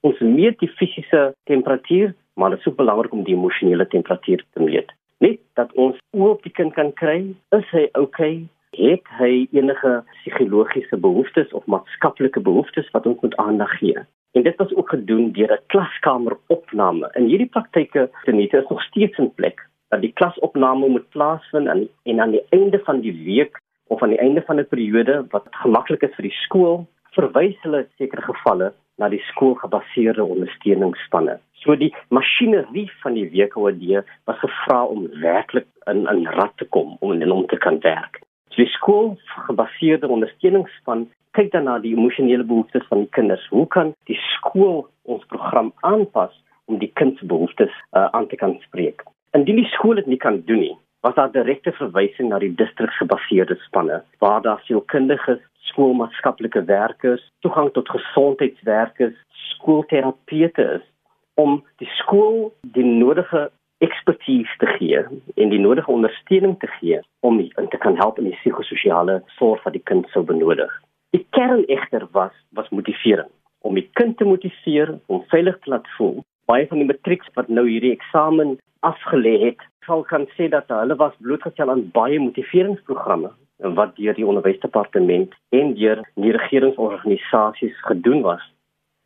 Ons 0.00 0.18
meet 0.18 0.58
die 0.58 0.68
fisiese 0.68 1.34
temperatuur 1.44 2.14
maar 2.34 2.50
dit 2.50 2.58
is 2.58 2.66
ook 2.66 2.76
belangrik 2.76 3.12
om 3.12 3.24
die 3.24 3.34
emosionele 3.34 3.86
temperatuur 3.86 4.44
te 4.52 4.62
meet. 4.62 4.92
Net 5.18 5.40
dat 5.54 5.72
ons 5.72 5.98
oop 6.10 6.36
op 6.36 6.42
die 6.42 6.52
kind 6.52 6.72
kan 6.72 6.92
kry, 6.92 7.34
is 7.56 7.70
hy 7.70 7.88
okay? 7.92 8.48
Het 8.78 9.08
hy 9.18 9.48
enige 9.52 10.04
psigologiese 10.20 10.96
behoeftes 10.96 11.52
of 11.52 11.66
maatskaplike 11.66 12.40
behoeftes 12.40 12.90
wat 12.90 13.06
ons 13.06 13.20
moet 13.20 13.36
aandag 13.36 13.72
gee? 13.78 13.98
En 14.32 14.42
dit 14.42 14.56
was 14.56 14.74
ook 14.74 14.88
gedoen 14.88 15.32
deur 15.32 15.52
'n 15.52 15.66
klaskameropname. 15.66 17.10
In 17.14 17.26
hierdie 17.26 17.50
praktyke 17.50 18.10
tenite 18.24 18.56
is 18.56 18.68
nog 18.68 18.82
steeds 18.82 19.18
in 19.18 19.34
plek 19.34 19.66
dat 19.88 20.00
die 20.00 20.12
klasopname 20.12 20.88
moet 20.88 21.08
plaasvind 21.08 21.66
en 21.66 21.88
en 22.02 22.20
aan 22.20 22.30
die 22.30 22.44
einde 22.48 22.78
van 22.78 23.00
die 23.00 23.24
week 23.24 23.60
of 23.86 24.02
aan 24.02 24.08
die 24.14 24.18
einde 24.18 24.42
van 24.42 24.58
'n 24.58 24.68
periode 24.68 25.26
wat 25.30 25.46
gemaklik 25.50 26.02
is 26.02 26.14
vir 26.14 26.22
die 26.22 26.38
skool, 26.44 26.86
verwys 27.10 27.56
hulle 27.62 27.86
sekere 27.98 28.22
gevalle 28.22 28.72
na 28.98 29.08
die 29.08 29.22
skoolgebaseerde 29.32 30.24
ondersteuningsspanne. 30.24 31.40
So 31.60 31.76
die 31.76 31.92
masjinerie 32.08 32.88
van 33.02 33.14
die 33.18 33.26
WKOD 33.28 34.04
was 34.24 34.38
gevra 34.40 34.84
om 34.84 35.08
werklik 35.20 35.66
in 35.92 36.06
'n 36.08 36.26
rad 36.26 36.52
te 36.56 36.64
kom 36.64 36.96
om 37.00 37.12
in 37.12 37.32
om 37.32 37.46
te 37.46 37.56
kan 37.56 37.78
werk. 37.80 38.20
So 38.48 38.62
die 38.62 38.72
skoolgebaseerde 38.76 40.08
ondersteuningsspan 40.08 41.08
kyk 41.36 41.52
dan 41.52 41.64
na 41.64 41.78
die 41.78 41.96
emosionele 41.96 42.44
behoeftes 42.44 42.86
van 42.88 42.98
die 42.98 43.10
kinders. 43.10 43.46
Hoe 43.48 43.66
kan 43.66 43.94
die 44.04 44.18
skool 44.36 44.88
ons 45.02 45.24
program 45.24 45.72
aanpas 45.80 46.32
om 46.64 46.78
die 46.78 46.90
kind 46.94 47.18
se 47.18 47.26
behoeftes 47.26 47.70
uh, 47.92 48.08
aan 48.10 48.26
te 48.26 48.36
kan 48.36 48.56
spreek? 48.60 49.02
Indien 49.32 49.56
die 49.56 49.70
skool 49.76 49.94
dit 49.94 50.06
nie 50.06 50.16
kan 50.16 50.42
doen 50.46 50.58
nie, 50.58 50.76
was 51.00 51.14
daar 51.14 51.32
direkte 51.32 51.72
verwysing 51.72 52.28
na 52.28 52.38
die 52.38 52.54
distriksgebaseerde 52.54 53.56
spanne 53.66 54.02
waar 54.18 54.42
daar 54.42 54.60
sielkundiges 54.64 55.40
skoolmaatskaplike 55.70 56.64
werkers, 56.64 57.22
toegang 57.40 57.70
tot 57.72 57.88
gesondheidswerkers, 57.88 59.14
skoolterapeute 59.28 60.62
is 60.62 60.86
om 61.34 61.64
die 61.82 61.88
skool 61.98 62.52
die 62.76 62.84
nodige 62.84 63.48
ekspertise 63.80 64.56
te 64.58 64.68
gee 64.76 65.00
en 65.36 65.52
die 65.52 65.60
nodige 65.60 65.92
ondersteuning 65.92 66.58
te 66.60 66.68
gee 66.78 67.00
om 67.20 67.40
in 67.40 67.68
te 67.72 67.80
kan 67.80 67.96
help 67.96 68.18
in 68.18 68.28
die 68.28 68.38
psigososiale 68.40 69.20
sorg 69.38 69.62
wat 69.64 69.76
die 69.76 69.86
kind 69.90 70.08
sou 70.12 70.24
benodig. 70.24 70.72
Die 71.16 71.26
kern 71.36 71.64
egter 71.66 72.06
was 72.12 72.34
was 72.56 72.68
motivering 72.68 73.30
om 73.60 73.76
die 73.76 73.88
kind 73.98 74.16
te 74.18 74.24
motiveer 74.24 74.98
om 75.06 75.24
veilig 75.32 75.58
te 75.60 75.70
laat 75.70 75.88
voel. 75.96 76.20
Baie 76.48 76.66
van 76.68 76.80
die 76.82 76.88
matrieks 76.88 77.28
wat 77.36 77.48
nou 77.48 77.66
hierdie 77.68 77.92
eksamen 77.96 78.56
afgelê 78.86 79.36
het, 79.44 79.60
sal 79.86 80.02
kan 80.08 80.26
sê 80.36 80.48
dat 80.52 80.68
hulle 80.72 80.96
was 81.00 81.16
blootgestel 81.20 81.72
aan 81.72 81.88
baie 81.96 82.20
motiveringsprogramme 82.20 83.32
wat 83.76 83.96
deur 83.96 84.16
die 84.16 84.26
onderwysdepartement 84.26 85.34
en 85.56 85.74
deur 85.76 86.00
die 86.16 86.32
regeringsorganisasies 86.36 87.76
gedoen 87.88 88.22
was. 88.24 88.44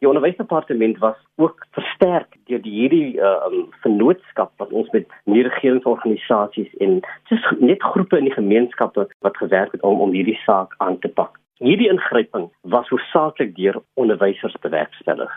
Die 0.05 0.11
onderwysdepartement 0.11 0.99
was 0.99 1.17
ook 1.37 1.67
versterk 1.71 2.37
deur 2.45 2.61
die 2.63 2.73
hierdie 2.73 3.07
uh, 3.17 3.29
um, 3.47 3.71
vennootskap 3.81 4.51
wat 4.61 4.75
ons 4.77 4.91
met 4.93 5.07
die 5.33 5.45
regeringsorganisasies 5.47 6.75
en 6.85 6.99
dis 7.31 7.47
net 7.65 7.87
groepe 7.93 8.19
in 8.21 8.29
die 8.29 8.35
gemeenskappe 8.35 9.07
wat 9.25 9.41
gewerk 9.41 9.73
het 9.73 9.87
om 9.91 10.03
om 10.05 10.13
hierdie 10.13 10.37
saak 10.43 10.75
aan 10.85 10.99
te 11.01 11.09
pak. 11.09 11.41
Hierdie 11.65 11.89
ingryping 11.89 12.51
was 12.77 12.93
hoofsaaklik 12.93 13.57
deur 13.57 13.81
onderwysers 13.95 14.61
bewerkstellig. 14.69 15.33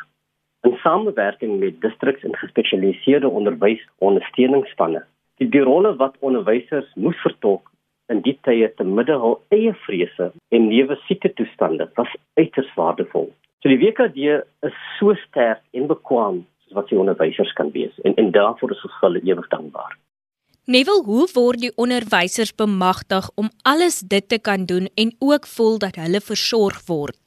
In 0.68 0.76
samewerking 0.84 1.56
met 1.64 1.80
distriks 1.88 2.28
en 2.28 2.36
gespesialiseerde 2.36 3.32
onderwysondersteuningsspanne. 3.40 5.06
Die, 5.40 5.48
die 5.48 5.64
rolle 5.64 5.96
wat 5.96 6.20
onderwysers 6.20 6.92
moes 7.00 7.24
vertolk 7.24 7.72
in 8.12 8.20
die 8.28 8.36
tye 8.44 8.68
te 8.76 8.84
midde 8.84 9.16
hul 9.24 9.40
eie 9.56 9.72
vrese 9.88 10.34
en 10.52 10.72
neuwe 10.76 11.00
siekte 11.08 11.32
toestande 11.40 11.88
was 11.96 12.20
uiters 12.36 12.76
waardevol. 12.76 13.32
So 13.68 13.74
die 13.76 13.84
WKD 13.84 14.18
is 14.64 14.76
so 14.96 15.12
sterk 15.26 15.60
en 15.76 15.90
bekwam 15.90 16.38
soos 16.64 16.76
wat 16.78 16.88
die 16.88 16.96
onderwysers 17.02 17.50
kan 17.58 17.68
wees 17.74 17.98
en 18.08 18.14
en 18.22 18.30
daarvoor 18.32 18.72
is 18.72 18.84
ons 18.88 18.94
hulle 19.02 19.20
ewig 19.28 19.50
dankbaar. 19.52 19.98
Nevel, 20.72 21.02
hoe 21.04 21.26
word 21.34 21.60
die 21.66 21.74
onderwysers 21.76 22.54
bemagtig 22.56 23.28
om 23.36 23.50
alles 23.68 24.00
dit 24.14 24.30
te 24.30 24.40
kan 24.40 24.64
doen 24.72 24.88
en 24.96 25.12
ook 25.20 25.50
voel 25.58 25.76
dat 25.84 26.00
hulle 26.00 26.24
versorg 26.24 26.80
word? 26.88 27.20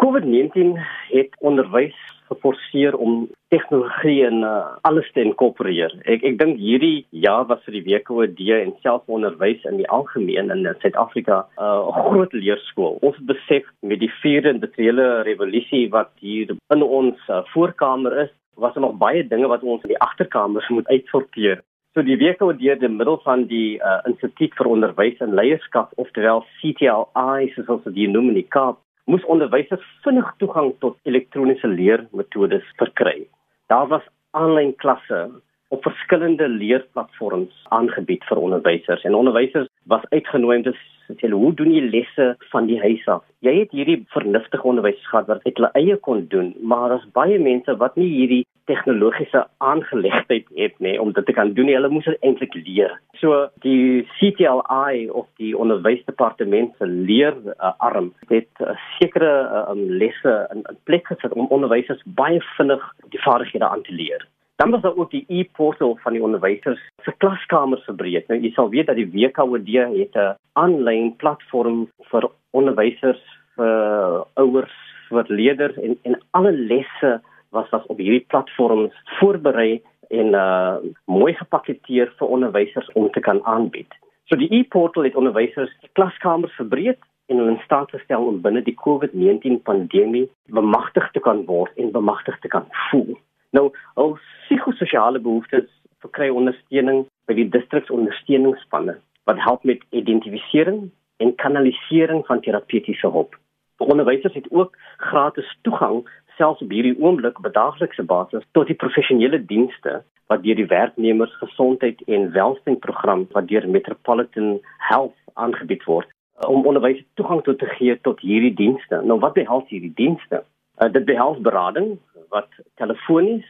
COVID-19 0.00 0.72
het 1.12 1.36
onderwys 1.50 2.00
geforseer 2.34 2.96
om 2.98 3.24
tegnologie 3.54 4.26
en 4.26 4.42
uh, 4.42 4.76
alles 4.82 5.08
te 5.14 5.22
inkorporeer. 5.22 5.94
Ek 6.10 6.24
ek 6.26 6.38
dink 6.42 6.58
hierdie 6.60 7.06
jaar 7.24 7.46
was 7.50 7.62
vir 7.66 7.78
die 7.78 7.84
WKOD 7.86 8.40
en 8.58 8.74
selfonderwys 8.84 9.64
in 9.70 9.78
die 9.80 9.88
algemeen 9.88 10.50
in 10.54 10.66
Suid-Afrika 10.82 11.44
uh, 11.56 11.64
'n 11.64 11.90
uh, 11.90 12.06
groot 12.10 12.32
leerskool. 12.32 12.98
Ons 13.02 13.18
besef 13.30 13.68
met 13.82 14.00
die 14.00 14.12
vierde 14.22 14.54
industriële 14.54 15.22
revolusie 15.28 15.86
wat 15.90 16.10
hier 16.20 16.56
in 16.74 16.82
ons 16.82 17.18
uh, 17.28 17.44
voorkamer 17.54 18.18
is, 18.26 18.32
was 18.56 18.74
daar 18.74 18.86
nog 18.86 18.98
baie 18.98 19.26
dinge 19.26 19.48
wat 19.48 19.62
ons 19.62 19.82
in 19.82 19.94
die 19.94 20.02
agterkamers 20.02 20.68
moet 20.68 20.88
uitsorteer. 20.88 21.62
So 21.94 22.02
die 22.02 22.18
WKOD 22.18 22.82
in 22.82 22.96
middel 22.96 23.20
van 23.22 23.46
die 23.46 23.78
uh, 23.78 24.00
Instituut 24.10 24.54
vir 24.58 24.66
Onderwys 24.66 25.20
en 25.22 25.34
Leierskap, 25.38 25.92
oftewel 25.94 26.42
CTLI 26.58 27.52
soos 27.54 27.84
dit 27.84 27.94
genoem 27.94 28.32
in 28.32 28.40
die 28.40 28.48
Kaap, 28.50 28.80
moes 29.10 29.24
onderwysers 29.24 29.84
vinnig 30.04 30.28
toegang 30.40 30.72
tot 30.84 30.96
elektroniese 31.08 31.68
leermetodes 31.68 32.64
verkry. 32.80 33.26
Daar 33.72 33.88
was 33.88 34.06
aanlyn 34.30 34.74
klasse 34.76 35.28
op 35.74 35.82
verskillende 35.82 36.48
leerplatforms 36.48 37.64
aangebied 37.76 38.24
vir 38.28 38.40
onderwysers 38.46 39.04
en 39.04 39.16
onderwysers 39.18 39.68
was 39.90 40.04
uitgenooi 40.10 40.56
om 40.56 40.66
te 40.68 40.74
sê 41.20 41.30
hoe 41.30 41.52
doen 41.58 41.72
jy 41.74 41.82
lesse 41.92 42.26
van 42.52 42.68
die 42.70 42.78
huis 42.80 43.04
af? 43.10 43.24
Jy 43.44 43.54
het 43.58 43.74
hierdie 43.76 43.98
vernuftige 44.14 44.68
onderwys 44.70 45.00
gehad 45.10 45.28
wat 45.28 45.44
uit 45.44 45.56
hulle 45.58 45.72
eie 45.80 45.96
kon 45.96 46.24
doen, 46.32 46.54
maar 46.62 46.88
daar's 46.94 47.08
baie 47.16 47.38
mense 47.38 47.76
wat 47.82 47.96
nie 48.00 48.08
hierdie 48.12 48.44
tegnologiese 48.64 49.46
aangelegdheid 49.58 50.46
het 50.56 50.78
nie 50.78 51.00
om 51.00 51.12
dit 51.12 51.26
te 51.26 51.32
kan 51.32 51.52
doen. 51.52 51.68
Hulle 51.68 51.90
moes 51.92 52.06
dit 52.08 52.20
eintlik 52.24 52.54
leer. 52.54 52.94
So 53.20 53.48
die 53.64 54.04
CTLI 54.16 55.08
of 55.10 55.26
die 55.40 55.52
onderwysdepartement 55.58 56.74
se 56.78 56.86
leer 56.86 57.36
uh, 57.44 57.72
arm 57.78 58.12
het 58.32 58.64
uh, 58.64 58.76
sekere 58.98 59.32
uh, 59.44 59.64
um, 59.72 59.84
lesse 60.00 60.36
in, 60.54 60.64
in 60.70 60.78
plek 60.88 61.06
gesit 61.12 61.32
om 61.32 61.50
onderwysers 61.54 62.02
baie 62.04 62.40
vinnig 62.56 62.86
die 63.12 63.20
vaardighede 63.26 63.68
aan 63.68 63.82
te 63.82 63.92
leer. 63.92 64.24
Dan 64.56 64.70
was 64.70 64.80
daar 64.80 64.96
ook 64.96 65.10
die 65.10 65.24
e-portal 65.28 65.98
van 66.02 66.12
die 66.12 66.22
onderwysers 66.22 66.80
se 67.02 67.12
klaskamers 67.18 67.84
verbreek. 67.84 68.28
Nou 68.28 68.38
jy 68.40 68.52
sal 68.54 68.70
weet 68.70 68.86
dat 68.86 68.96
die 69.00 69.10
WKOD 69.10 69.68
het 69.98 70.14
'n 70.14 70.36
aanlyn 70.52 71.16
platform 71.16 71.88
vir 72.10 72.30
onderwysers, 72.50 73.22
vir 73.56 74.24
ouers, 74.34 74.76
vir 75.08 75.24
leerders 75.28 75.76
en 75.76 75.98
en 76.02 76.20
alle 76.30 76.52
lesse 76.52 77.20
was 77.54 77.70
was 77.70 77.86
op 77.92 77.98
hierdie 78.02 78.26
platforms 78.28 78.94
voorberei 79.18 79.82
en 80.10 80.34
uh 80.34 80.76
mooi 81.04 81.34
gepaketeer 81.34 82.12
vir 82.18 82.32
onderwysers 82.36 82.92
om 82.92 83.10
te 83.10 83.20
kan 83.20 83.44
aanbied. 83.44 83.90
So 84.28 84.36
die 84.36 84.50
e-portal 84.58 85.04
het 85.08 85.18
onderwysers 85.20 85.72
klaskamers 85.92 86.54
verbreek 86.60 87.02
en 87.26 87.36
hulle 87.40 87.54
in 87.54 87.62
staat 87.64 87.90
gestel 87.90 88.26
om 88.26 88.40
binne 88.44 88.62
die 88.62 88.76
COVID-19 88.84 89.62
pandemie 89.68 90.26
bemagtig 90.58 91.10
te 91.12 91.20
kan 91.20 91.44
word 91.48 91.72
en 91.76 91.92
bemagtig 91.92 92.38
te 92.40 92.48
kan 92.48 92.66
voel. 92.88 93.14
Nou, 93.56 93.70
al 93.94 94.18
psigososiale 94.44 95.18
behoeftes 95.18 95.70
verkry 96.04 96.28
ondersteuning 96.28 97.04
by 97.28 97.36
die 97.38 97.48
distriksondersteuningsspanne 97.56 98.98
wat 99.28 99.40
help 99.40 99.64
met 99.64 99.84
identifisering 99.96 100.90
en 101.22 101.34
kanalisering 101.40 102.26
van 102.26 102.42
terapeutiese 102.44 103.08
hulp. 103.08 103.38
Onderwysers 103.78 104.34
het 104.34 104.50
ook 104.50 104.76
gratis 104.96 105.48
toegang 105.62 106.04
selfs 106.36 106.62
op 106.62 106.70
hierdie 106.70 106.96
oomblik 107.00 107.38
op 107.38 107.52
daaglikse 107.52 108.02
basis 108.02 108.44
tot 108.52 108.66
die 108.66 108.78
professionele 108.78 109.40
dienste 109.44 110.02
wat 110.32 110.42
deur 110.42 110.56
die 110.56 110.70
werknemers 110.70 111.34
gesondheid 111.42 112.00
en 112.06 112.32
welstandsprogram 112.32 113.26
wat 113.36 113.48
deur 113.48 113.68
Metropolitan 113.68 114.58
Health 114.88 115.16
aangebied 115.34 115.84
word 115.84 116.08
om 116.48 116.66
onderwysers 116.66 117.06
toegang 117.14 117.42
tot 117.46 117.58
te 117.58 117.68
gee 117.76 117.94
tot 118.02 118.20
hierdie 118.20 118.54
dienste. 118.54 119.00
Nou 119.06 119.18
wat 119.22 119.36
behels 119.38 119.68
hierdie 119.70 119.92
dienste? 119.94 120.42
Uh, 120.82 120.90
dit 120.92 121.04
behels 121.06 121.38
berading 121.46 121.94
wat 122.34 122.50
telefonies 122.80 123.46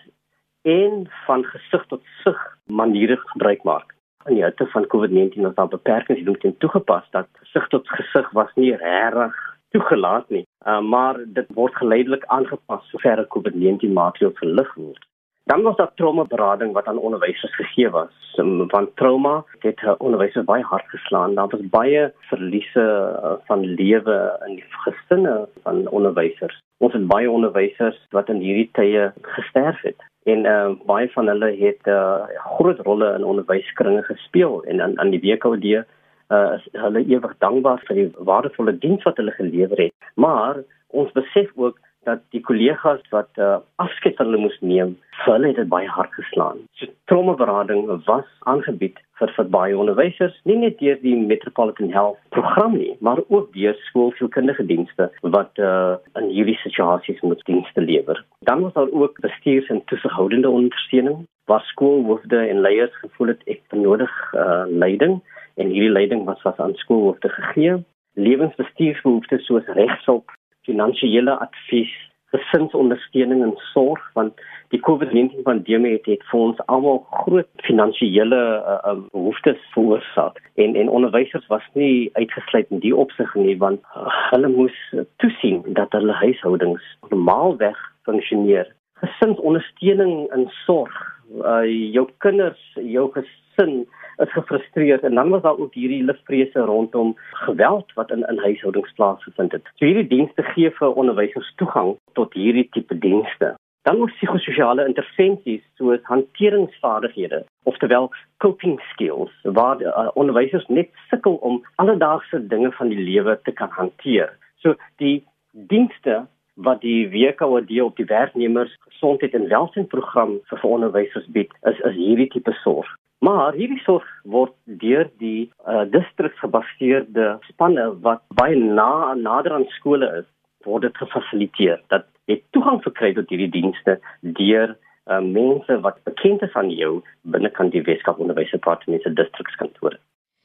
en 0.68 1.06
van 1.26 1.44
gesig 1.44 1.86
tot 1.88 2.02
sig 2.22 2.40
maniere 2.66 3.16
gebruik 3.16 3.64
maak. 3.64 3.94
In 4.28 4.38
die 4.38 4.44
hitte 4.44 4.66
van 4.72 4.86
COVID-19 4.92 5.44
was 5.44 5.54
daar 5.54 5.68
beperkings 5.68 6.20
die 6.20 6.28
doen 6.28 6.56
toegepas 6.58 7.08
dat 7.16 7.28
gesig 7.40 7.68
tot 7.68 7.88
gesig 7.88 8.30
was 8.32 8.52
nie 8.54 8.72
regtig 8.76 9.53
toegelaat 9.74 10.28
nie. 10.28 10.44
Uh, 10.66 10.80
maar 10.80 11.18
dit 11.38 11.50
word 11.58 11.74
geleidelik 11.80 12.24
aangepas 12.36 12.86
sover 12.92 13.26
COVID-19 13.34 13.92
maatreëls 13.98 14.38
verlig 14.38 14.70
word. 14.74 15.02
Dan 15.44 15.62
was 15.62 15.76
daar 15.76 15.90
traumaberading 15.94 16.72
wat 16.72 16.86
aan 16.88 16.98
onderwysers 16.98 17.54
gegee 17.54 17.90
was. 17.90 18.12
Um, 18.40 18.68
van 18.70 18.88
trauma 18.94 19.44
het 19.58 19.82
onderwysers 19.98 20.44
baie 20.44 20.64
hard 20.64 20.88
geslaan. 20.88 21.34
Daar 21.34 21.48
was 21.48 21.68
baie 21.74 22.12
verliese 22.30 22.84
uh, 22.84 23.32
van 23.44 23.64
lewe 23.64 24.16
in 24.46 24.54
die 24.54 24.64
gesinne 24.86 25.48
van 25.62 25.88
onderwysers. 25.88 26.56
Ons 26.78 26.92
het 26.92 27.06
baie 27.06 27.30
onderwysers 27.30 28.00
wat 28.10 28.28
in 28.32 28.40
hierdie 28.40 28.70
tye 28.72 29.12
gesterf 29.36 29.82
het 29.82 30.00
en 30.24 30.46
uh, 30.48 30.70
baie 30.88 31.10
van 31.12 31.28
hulle 31.28 31.50
het 31.60 31.86
uh, 31.92 32.24
groot 32.56 32.80
rolle 32.88 33.12
in 33.18 33.24
onderwyskringe 33.24 34.02
gespeel 34.02 34.62
en 34.64 34.80
aan 34.80 34.98
aan 35.00 35.12
die 35.12 35.20
WKD 35.20 35.84
uh, 36.30 36.56
is 36.58 36.68
hulle 36.72 37.04
ewig 37.04 37.34
dankbaar 37.44 37.82
vir 37.88 38.00
die 38.00 38.10
waardevolle 38.30 38.78
diens 38.78 39.02
wat 39.08 39.16
hulle 39.20 39.34
gelewer 39.38 39.86
het. 39.88 40.12
Maar 40.14 40.62
ons 40.94 41.12
besef 41.12 41.50
ook 41.54 41.80
dat 42.04 42.20
die 42.36 42.40
kollegas 42.44 43.00
wat 43.10 43.30
uh, 43.40 43.56
afskeid 43.80 44.16
van 44.16 44.28
hulle 44.28 44.42
moes 44.44 44.56
neem, 44.60 44.94
vir 45.22 45.32
hulle 45.32 45.50
het 45.52 45.60
dit 45.62 45.70
baie 45.72 45.88
hard 45.88 46.12
geslaan. 46.18 46.60
So 46.78 46.90
traumaberading 47.10 47.86
was 48.08 48.28
aangebied 48.50 49.00
vir 49.18 49.32
vir 49.36 49.48
baie 49.56 49.76
onderwysers, 49.78 50.36
nie 50.48 50.58
net 50.60 50.78
deur 50.80 50.98
die 51.02 51.14
Metropolitan 51.16 51.92
Health 51.94 52.18
program 52.36 52.76
nie, 52.76 52.94
maar 53.00 53.22
ook 53.28 53.52
deur 53.54 53.76
skoolsielkundige 53.88 54.66
dienste 54.68 55.10
wat 55.36 55.62
uh, 55.62 55.96
in 56.20 56.30
hierdie 56.34 56.58
situasies 56.62 57.22
moet 57.22 57.44
dienste 57.48 57.84
lewer. 57.84 58.24
Dan 58.50 58.66
was 58.66 58.74
daar 58.76 58.90
ook 58.90 59.20
bestuurs- 59.24 59.70
en 59.70 59.84
toesighoudende 59.90 60.50
ondersteuning 60.50 61.24
waar 61.44 61.64
skoolhoofde 61.70 62.36
en 62.36 62.60
leiers 62.60 62.96
gevoel 63.02 63.34
het 63.34 63.42
ek 63.44 63.60
benodig 63.68 64.12
uh, 64.32 64.64
leiding. 64.68 65.20
En 65.54 65.68
hierdie 65.68 65.92
leiding 65.92 66.24
was 66.24 66.42
was 66.42 66.56
aan 66.56 66.74
skoolhoofde 66.74 67.28
gegee. 67.28 67.84
Lewensbestuursbehoeftes 68.14 69.46
soos 69.46 69.66
regshulp 69.66 70.30
finansiële 70.64 71.38
advies, 71.38 71.92
gesinsondersteuning 72.34 73.42
en 73.42 73.54
sorg 73.72 74.02
want 74.18 74.40
die 74.74 74.80
COVID-19 74.82 75.44
pandemie 75.46 75.92
het, 75.92 76.06
het 76.10 76.22
vir 76.30 76.40
ons 76.48 76.62
almal 76.72 77.02
groot 77.10 77.48
finansiële 77.66 78.40
uh, 78.56 78.78
uh, 78.90 78.94
behoeftes 79.12 79.60
veroorsaak. 79.74 80.40
En 80.54 80.74
en 80.80 80.88
onderwysers 80.88 81.46
was 81.52 81.66
nie 81.78 82.10
uitgesluit 82.18 82.70
in 82.74 82.82
die 82.82 82.94
opsig 82.96 83.34
nie 83.38 83.56
want 83.58 83.82
uh, 83.94 84.08
hulle 84.32 84.50
moes 84.50 84.78
toesien 85.22 85.62
dat 85.78 85.94
hulle 85.94 86.16
huishoudings 86.22 86.86
normaalweg 87.10 87.78
funksioneer. 88.08 88.72
Gesinsondersteuning 89.04 90.26
en 90.34 90.48
sorg, 90.64 90.96
uh, 91.42 91.64
jou 91.92 92.08
kinders, 92.18 92.60
jou 92.74 93.10
gesin 93.14 93.84
is 94.22 94.32
gefrustreerd 94.32 95.02
en 95.02 95.14
dan 95.14 95.28
was 95.28 95.42
daar 95.42 95.58
ook 95.58 95.74
hierdie 95.74 96.04
lifvrese 96.04 96.58
rondom 96.58 97.16
geweld 97.46 97.92
wat 97.94 98.10
in 98.10 98.22
in 98.28 98.38
huishoudings 98.38 98.92
plaasgevind 98.92 99.52
het. 99.52 99.70
So 99.74 99.84
hierdie 99.84 100.06
dienste 100.06 100.42
gee 100.42 100.70
vir 100.70 100.94
onderwysers 100.94 101.52
toegang 101.56 101.96
tot 102.12 102.34
hierdie 102.34 102.68
tipe 102.70 102.98
dienste. 102.98 103.54
Dan 103.82 104.00
ook 104.00 104.14
psigososiale 104.16 104.86
intervensies 104.86 105.62
soos 105.76 106.00
hanteringsvaardighede, 106.02 107.44
oftewel 107.62 108.10
coping 108.36 108.80
skills, 108.92 109.32
waar 109.42 109.80
uh, 109.82 110.08
onderwysers 110.14 110.66
net 110.66 110.88
sukkel 111.10 111.34
om 111.34 111.64
alledaagse 111.74 112.46
dinge 112.46 112.72
van 112.72 112.88
die 112.88 112.98
lewe 112.98 113.38
te 113.42 113.52
kan 113.52 113.68
hanteer. 113.70 114.32
So 114.56 114.74
die 114.96 115.26
dienste 115.52 116.24
wat 116.54 116.80
die 116.80 117.08
WKOD 117.10 117.70
op 117.82 117.96
die 117.96 118.06
werknemers 118.10 118.74
gesondheid 118.88 119.34
en 119.34 119.48
welstandsprogram 119.48 120.38
vir 120.50 120.68
onderwysers 120.68 121.26
bied, 121.34 121.50
is 121.70 121.80
is 121.90 121.96
hierdie 121.98 122.30
tipe 122.30 122.54
sorg. 122.62 122.88
Maar 123.24 123.56
hierdie 123.56 123.80
sorg 123.84 124.04
word 124.28 124.54
deur 124.64 125.08
die 125.18 125.50
uh, 125.66 125.84
distriksgebaseerde 125.90 127.38
spanne 127.48 127.86
wat 128.06 128.22
baie 128.38 128.56
na 128.56 129.14
nader 129.14 129.56
aan 129.56 129.68
skole 129.78 130.10
is, 130.20 130.26
word 130.64 130.86
dit 130.86 130.96
gefasiliteer 131.02 131.80
dat 131.92 132.08
jy 132.30 132.40
toegang 132.56 132.80
verkry 132.84 133.12
tot 133.16 133.30
hierdie 133.32 133.52
dienste 133.52 133.98
deur 134.22 134.74
uh, 134.74 135.20
mense 135.20 135.80
wat 135.86 136.00
bekend 136.08 136.44
is 136.46 136.56
aan 136.60 136.70
jou 136.72 136.98
binne 137.34 137.50
kan 137.56 137.72
die 137.72 137.84
Weskaap 137.84 138.20
Onderwysdepartement 138.20 139.02
se 139.02 139.12
distrikskantore. 139.12 139.98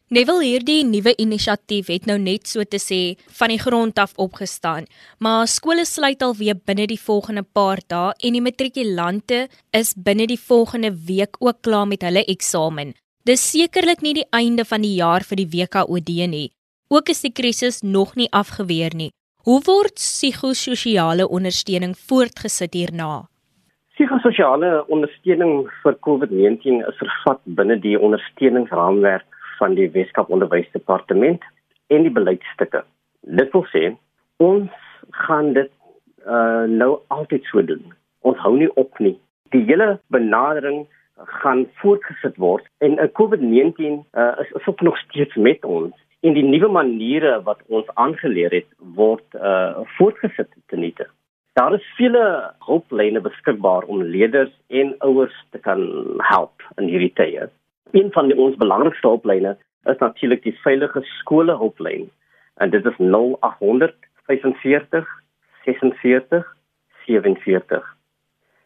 Neville 0.09 0.41
hierdie 0.41 0.81
nuwe 0.89 1.11
inisiatief 1.21 1.91
het 1.93 2.07
nou 2.09 2.15
net 2.17 2.49
so 2.49 2.63
te 2.65 2.79
sê 2.81 3.13
van 3.39 3.51
die 3.53 3.59
grond 3.61 3.99
af 4.01 4.15
opgestaan, 4.17 4.87
maar 5.21 5.45
skole 5.45 5.85
sluit 5.85 6.25
al 6.25 6.33
weer 6.39 6.57
binne 6.57 6.87
die 6.89 6.97
volgende 6.97 7.43
paar 7.45 7.77
dae 7.93 8.15
en 8.25 8.33
die 8.33 8.41
matrikulante 8.41 9.43
is 9.81 9.93
binne 9.93 10.25
die 10.33 10.39
volgende 10.47 10.89
week 11.11 11.37
ook 11.37 11.61
klaar 11.61 11.85
met 11.85 12.07
hulle 12.07 12.25
eksamen. 12.25 12.95
Dis 13.21 13.45
sekerlik 13.51 14.01
nie 14.01 14.15
die 14.17 14.25
einde 14.33 14.65
van 14.65 14.81
die 14.81 14.95
jaar 14.97 15.21
vir 15.21 15.43
die 15.43 15.49
WKOD 15.53 16.11
nie. 16.33 16.49
Ook 16.89 17.13
is 17.13 17.21
die 17.21 17.35
krisis 17.41 17.83
nog 17.85 18.17
nie 18.17 18.31
afgeweer 18.33 18.97
nie. 18.97 19.11
Hoe 19.45 19.61
word 19.61 20.01
psigososiale 20.01 21.29
ondersteuning 21.29 21.93
voortgesit 22.09 22.73
hierna? 22.73 23.27
Psigososiale 23.93 24.79
ondersteuning 24.89 25.67
vir 25.83 26.01
COVID-19 26.01 26.81
is 26.89 26.97
vervat 26.97 27.45
binne 27.45 27.77
die 27.77 27.99
ondersteuningsraamwerk 27.99 29.28
van 29.59 29.75
die 29.77 29.89
Weskaap 29.93 30.31
Onderwysdepartement 30.33 31.43
en 31.93 32.05
die 32.05 32.13
beleidsstukke. 32.13 32.83
Dit 33.39 33.51
wil 33.55 33.65
sê 33.73 33.83
ons 34.43 34.71
gaan 35.25 35.53
dit 35.57 35.71
uh, 36.25 36.65
nou 36.67 36.91
altyd 37.07 37.45
so 37.51 37.63
doen. 37.65 37.83
Ons 38.27 38.39
hou 38.43 38.55
nie 38.57 38.69
op 38.79 38.99
nie. 39.03 39.15
Die 39.55 39.63
hele 39.67 39.97
benadering 40.13 40.85
gaan 41.43 41.65
voortgesit 41.81 42.37
word 42.39 42.67
en 42.85 42.97
uh, 42.97 43.09
COVID-19 43.19 43.99
uh, 44.13 44.33
is, 44.43 44.51
is 44.61 44.67
ook 44.67 44.81
nog 44.81 44.97
steeds 45.05 45.35
met 45.35 45.65
ons 45.65 45.95
en 46.19 46.35
die 46.35 46.43
nuwe 46.43 46.67
maniere 46.71 47.39
wat 47.47 47.61
ons 47.67 47.87
aangeleer 47.95 48.51
het 48.51 48.67
word 48.95 49.39
uh, 49.39 49.79
voortgesit 49.97 50.51
te 50.67 50.79
niete. 50.79 51.07
Daar 51.59 51.73
is 51.75 51.85
vele 51.97 52.23
hulplyne 52.67 53.21
beskikbaar 53.23 53.87
om 53.91 54.03
leerders 54.03 54.51
en 54.67 54.93
ouers 55.03 55.35
te 55.51 55.59
kan 55.59 55.81
help 56.31 56.63
in 56.77 56.87
hierdie 56.91 57.13
tye. 57.19 57.49
Een 57.91 58.11
van 58.11 58.27
die, 58.27 58.37
ons 58.37 58.55
belangrikste 58.55 59.07
hulplyne 59.07 59.57
is 59.83 59.97
natuurlik 59.97 60.43
die 60.43 60.57
veilige 60.63 61.01
skole 61.01 61.55
hulplyn. 61.57 62.09
En 62.55 62.69
dit 62.69 62.85
is 62.85 62.97
0800 62.97 63.95
45 64.25 65.07
46 65.65 66.55
47. 67.05 67.95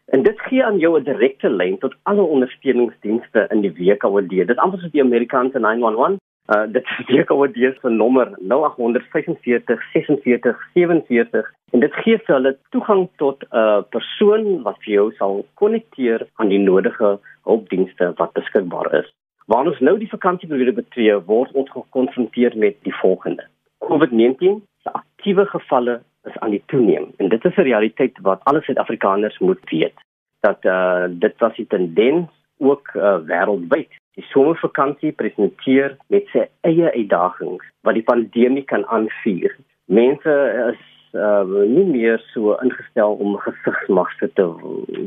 En 0.04 0.22
dit 0.22 0.40
gee 0.40 0.64
aan 0.64 0.78
jou 0.78 0.98
'n 0.98 1.04
direkte 1.04 1.50
lyn 1.50 1.78
tot 1.78 1.94
alle 2.02 2.22
ondersteuningsdienste 2.22 3.46
in 3.50 3.60
die 3.60 3.72
WKOD. 3.72 4.28
Dit 4.28 4.56
amper 4.56 4.78
soos 4.78 4.90
die 4.90 5.02
Amerikaanse 5.02 5.58
911. 5.58 6.18
Uh 6.52 6.66
dit 6.68 6.84
is 6.84 7.06
die 7.06 7.20
WKOD 7.22 7.54
se 7.56 7.88
nommer 7.88 8.34
0845 8.38 9.82
46 9.92 10.64
47 10.74 11.52
en 11.72 11.80
dit 11.80 11.94
gee 12.04 12.18
vir 12.18 12.34
hulle 12.34 12.52
toegang 12.76 13.08
tot 13.16 13.44
'n 13.44 13.56
uh, 13.56 13.82
persoon 13.96 14.62
wat 14.66 14.76
vir 14.84 14.92
jou 14.94 15.06
sal 15.20 15.46
konnekteer 15.54 16.26
aan 16.36 16.52
die 16.52 16.58
nodige 16.58 17.18
hulpdienste 17.48 18.12
wat 18.16 18.32
beskikbaar 18.32 18.92
is. 19.00 19.08
Waar 19.46 19.66
ons 19.66 19.80
nou 19.80 19.96
die 19.98 20.08
vakansieperiode 20.08 20.72
betree, 20.72 21.16
word 21.32 21.52
ons 21.52 21.70
gekonfronteer 21.70 22.52
met 22.56 22.76
die 22.82 22.94
volgende. 23.00 23.48
COVID-19 23.78 24.60
se 24.82 24.92
aktiewe 24.92 25.46
gevalle 25.46 26.00
is 26.28 26.38
aan 26.38 26.50
die 26.50 26.62
toeneem 26.66 27.10
en 27.16 27.28
dit 27.28 27.44
is 27.44 27.56
'n 27.56 27.68
realiteit 27.72 28.20
wat 28.20 28.44
alle 28.44 28.60
Suid-Afrikaners 28.62 29.38
moet 29.38 29.70
weet 29.70 29.96
dat 30.40 30.64
uh 30.64 31.04
dit 31.08 31.34
was 31.38 31.56
die 31.56 31.66
tendens 31.66 32.28
ook 32.58 32.92
uh, 32.94 33.18
wêreldwyd. 33.26 33.92
Die 34.14 34.24
somervakansie 34.30 35.12
presenteer 35.12 35.96
met 36.12 36.28
sy 36.32 36.44
eie 36.68 36.90
uitdagings 36.94 37.64
wat 37.86 37.96
die 37.98 38.06
pandemie 38.06 38.64
kan 38.70 38.84
aanvuur. 38.86 39.56
Mense 39.86 40.34
is 40.70 40.82
uh 41.14 41.42
nie 41.70 41.86
meer 41.86 42.22
so 42.32 42.56
ingestel 42.62 43.14
om 43.22 43.36
gesigsmaske 43.42 44.28
te 44.38 44.46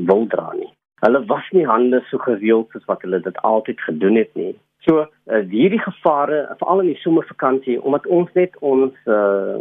wil 0.09 0.27
dra 0.31 0.51
nie. 0.55 0.69
Hulle 1.03 1.21
was 1.29 1.47
nie 1.53 1.65
hande 1.67 1.99
so 2.09 2.17
gereeld 2.23 2.71
soos 2.71 2.87
wat 2.87 3.03
hulle 3.05 3.19
dit 3.23 3.41
altyd 3.49 3.81
gedoen 3.87 4.15
het 4.15 4.31
nie. 4.39 4.53
So 4.87 5.03
uh, 5.03 5.41
hierdie 5.51 5.81
gevare 5.83 6.45
veral 6.59 6.83
in 6.85 6.91
die 6.93 7.01
somervakansie 7.03 7.77
omdat 7.81 8.07
ons 8.07 8.31
net 8.39 8.55
ons 8.59 8.95
uh, 9.05 9.59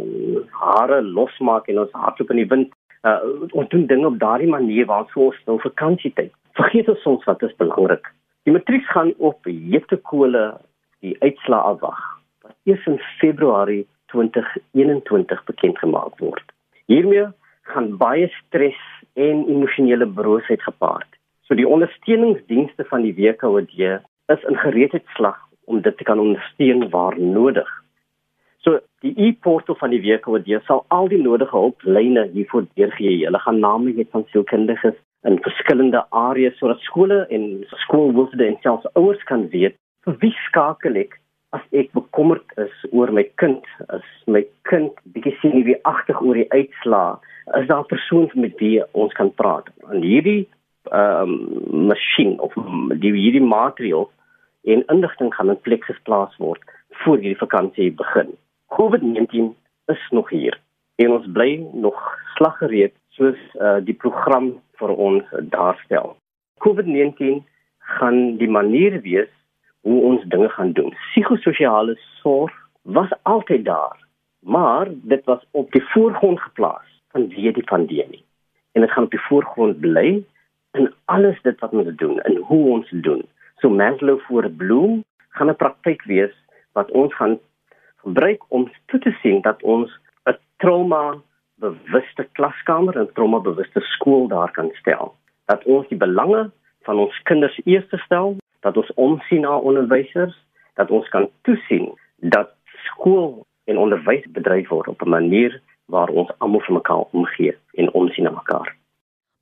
hare 0.63 1.01
losmaak 1.03 1.67
en 1.67 1.83
ons 1.83 1.95
hardloop 2.03 2.31
in 2.35 2.41
die 2.43 2.49
wind 2.53 2.75
uh, 3.03 3.19
ons 3.51 3.69
doen 3.73 3.87
dinge 3.91 4.07
op 4.07 4.19
daardie 4.23 4.51
manier 4.51 4.87
waar 4.87 5.03
ons 5.03 5.15
vir 5.15 5.41
nou 5.51 5.59
vakansietyd 5.65 6.31
vergeet 6.57 6.89
ons 6.89 7.03
soms 7.05 7.27
wat 7.29 7.43
is 7.45 7.55
belangrik. 7.61 8.07
Die 8.47 8.53
matriek 8.55 8.85
gaan 8.87 9.09
op 9.17 9.43
hete 9.43 9.97
kole 10.07 10.41
die 11.03 11.17
uitslaa 11.19 11.65
afwag 11.67 11.97
wat 12.45 12.53
eers 12.63 12.85
in 12.87 13.01
Februarie 13.19 13.81
2021 14.13 15.41
bekend 15.49 15.79
gemaak 15.81 16.21
word. 16.23 16.53
Hiermee 16.87 17.25
gaan 17.73 17.89
baie 17.99 18.29
stres 18.37 18.79
en 19.19 19.41
emosionele 19.51 20.07
broosheid 20.07 20.63
gepaard. 20.63 21.09
So 21.43 21.59
die 21.59 21.67
ondersteuningsdienste 21.67 22.87
van 22.87 23.03
die 23.03 23.11
WKOD 23.17 23.75
is 24.31 24.47
in 24.47 24.61
gereedheidslag 24.63 25.43
om 25.67 25.83
dit 25.83 25.97
te 25.97 26.07
kan 26.07 26.23
ondersteun 26.23 26.87
waar 26.95 27.19
nodig. 27.19 27.67
So 28.63 28.79
die 29.03 29.11
e-portal 29.27 29.75
van 29.75 29.91
die 29.91 29.99
WKOD 30.07 30.47
sal 30.69 30.85
al 30.87 31.11
die 31.11 31.19
nodige 31.19 31.57
hulplyne 31.57 32.29
hiervoor 32.31 32.71
deurgee. 32.79 33.25
Hulle 33.25 33.43
gaan 33.43 33.59
name 33.59 33.91
hê 33.99 34.07
van 34.15 34.23
sielkundiges 34.31 34.95
in 35.27 35.39
verskillende 35.43 36.05
areas 36.09 36.57
sodat 36.57 36.79
skole 36.87 37.25
en 37.35 37.47
skoolhoofde 37.83 38.45
en 38.45 38.59
selfs 38.63 38.87
ouers 38.95 39.23
kan 39.29 39.47
weet 39.53 39.75
vir 40.05 40.19
wie 40.23 40.35
skakel 40.47 40.99
ek 41.03 41.17
as 41.55 41.63
ek 41.71 41.91
bekommerd 41.95 42.53
is 42.59 42.73
oor 42.91 43.11
my 43.15 43.23
kind, 43.41 43.63
as 43.93 44.05
my 44.27 44.43
kind 44.69 44.95
bietjie 45.15 45.35
sien 45.41 45.55
nie 45.55 45.65
wie 45.67 45.77
agtig 45.89 46.19
oor 46.21 46.35
die 46.35 46.49
uitslaa, 46.51 47.19
is 47.59 47.67
daar 47.71 47.83
'n 47.83 47.91
persoon 47.93 48.29
met 48.35 48.59
wie 48.59 48.83
ons 48.91 49.13
kan 49.13 49.31
praat. 49.41 49.67
En 49.91 50.01
hierdie 50.01 50.47
ehm 50.91 51.31
um, 51.31 51.87
masjien 51.87 52.39
of 52.39 52.53
die 53.03 53.11
hierdie 53.11 53.43
materiaal 53.43 54.09
en 54.63 54.83
inligting 54.93 55.33
gaan 55.35 55.49
in 55.49 55.61
plek 55.61 55.83
geplaas 55.83 56.35
word 56.37 56.61
voor 57.03 57.17
hierdie 57.17 57.43
vakansie 57.45 57.91
begin. 57.91 58.29
COVID-19 58.67 59.55
is 59.87 60.03
nog 60.11 60.29
hier 60.29 60.59
en 60.95 61.11
ons 61.11 61.27
bly 61.31 61.65
nog 61.73 61.97
slaggereed 62.35 62.93
soos 63.17 63.37
uh, 63.57 63.77
die 63.81 63.97
program 63.97 64.53
vir 64.79 64.93
ons 64.93 65.35
daarstel. 65.53 66.15
COVID-19 66.63 67.41
gaan 67.97 68.37
die 68.37 68.49
manier 68.49 69.01
wees 69.01 69.31
hoe 69.87 70.01
ons 70.09 70.23
dinge 70.33 70.49
gaan 70.49 70.73
doen. 70.77 70.93
Psigososiale 71.09 71.97
sorg 72.21 72.53
was 72.81 73.11
altyd 73.23 73.65
daar, 73.65 73.97
maar 74.39 74.87
dit 74.91 75.23
was 75.25 75.43
op 75.51 75.71
die 75.71 75.83
voorgrond 75.93 76.41
geplaas 76.41 76.87
vanweë 77.15 77.53
die 77.57 77.67
pandemie. 77.67 78.23
En 78.75 78.83
dit 78.83 78.91
gaan 78.91 79.07
op 79.07 79.15
die 79.15 79.25
voorgrond 79.29 79.79
bly 79.79 80.23
in 80.77 80.89
alles 81.05 81.39
dit 81.41 81.59
wat 81.59 81.73
ons 81.73 81.95
doen 81.95 82.19
en 82.19 82.35
hoe 82.49 82.63
ons 82.75 82.89
doen. 82.91 83.23
So 83.61 83.69
Maslow 83.69 84.19
voor 84.27 84.49
Bloom 84.49 85.03
gaan 85.29 85.49
'n 85.49 85.55
praktyk 85.55 86.03
wees 86.03 86.35
wat 86.73 86.91
ons 86.91 87.15
gaan 87.15 87.39
gebruik 87.95 88.43
om 88.47 88.69
toe 88.85 88.99
te 88.99 89.11
sien 89.21 89.41
dat 89.41 89.63
ons 89.63 89.89
'n 90.25 90.37
trauma 90.57 91.21
bewuste 91.59 92.27
klaskamer 92.37 92.97
en 92.97 93.09
trauma 93.13 93.39
bewuste 93.39 93.81
skool 93.97 94.27
daar 94.27 94.51
kan 94.51 94.69
stel. 94.79 95.15
Dat 95.45 95.63
ons 95.63 95.87
die 95.87 95.97
belange 95.97 96.49
van 96.87 96.99
ons 96.99 97.21
kinders 97.23 97.59
eers 97.65 98.03
stel, 98.05 98.37
dat 98.59 98.77
ons 98.77 98.93
omsien 98.95 99.41
na 99.41 99.57
onderwysers, 99.57 100.35
dat 100.75 100.91
ons 100.91 101.09
kan 101.09 101.29
toesien 101.41 101.91
dat 102.17 102.53
skool 102.85 103.45
en 103.67 103.77
onderwys 103.77 104.25
bedryf 104.37 104.69
word 104.69 104.87
op 104.87 105.01
'n 105.01 105.09
manier 105.09 105.61
waar 105.85 106.09
ons 106.09 106.31
almal 106.37 106.61
vir 106.61 106.73
mekaar 106.73 107.05
omgee 107.11 107.57
en 107.73 107.93
omsien 107.93 108.23
na 108.23 108.31
mekaar. 108.31 108.75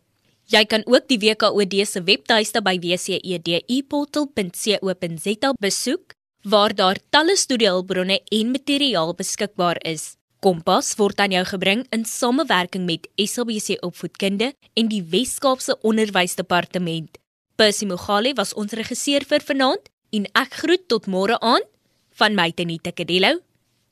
Jy 0.50 0.64
kan 0.64 0.82
ook 0.86 1.08
die 1.08 1.18
WKOD 1.18 1.86
se 1.86 2.02
webtuiste 2.02 2.62
by 2.62 2.78
wcedeportal.co.za 2.78 5.52
besoek 5.60 6.12
waar 6.42 6.74
daar 6.74 6.98
talle 7.10 7.36
studiehulpbronne 7.36 8.20
en 8.28 8.50
materiaal 8.50 9.14
beskikbaar 9.14 9.76
is. 9.84 10.19
Kompas 10.40 10.94
word 10.96 11.18
aan 11.20 11.35
jou 11.35 11.42
gebring 11.44 11.83
in 11.92 12.07
samewerking 12.09 12.87
met 12.88 13.05
SABC 13.20 13.74
Opvoedkunde 13.85 14.55
en 14.72 14.87
die 14.88 15.03
Wes-Kaapse 15.05 15.76
Onderwysdepartement. 15.85 17.18
Percy 17.61 17.85
Mogale 17.85 18.33
was 18.38 18.55
ons 18.57 18.72
regisseur 18.72 19.26
vir 19.29 19.44
vanaand 19.44 19.90
en 20.16 20.24
ek 20.40 20.57
groet 20.62 20.87
tot 20.88 21.11
môre 21.12 21.37
aand 21.44 21.68
van 22.16 22.33
my 22.38 22.48
Tenita 22.57 22.88
Kadello. 22.88 23.42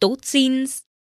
Totsiens. 0.00 0.87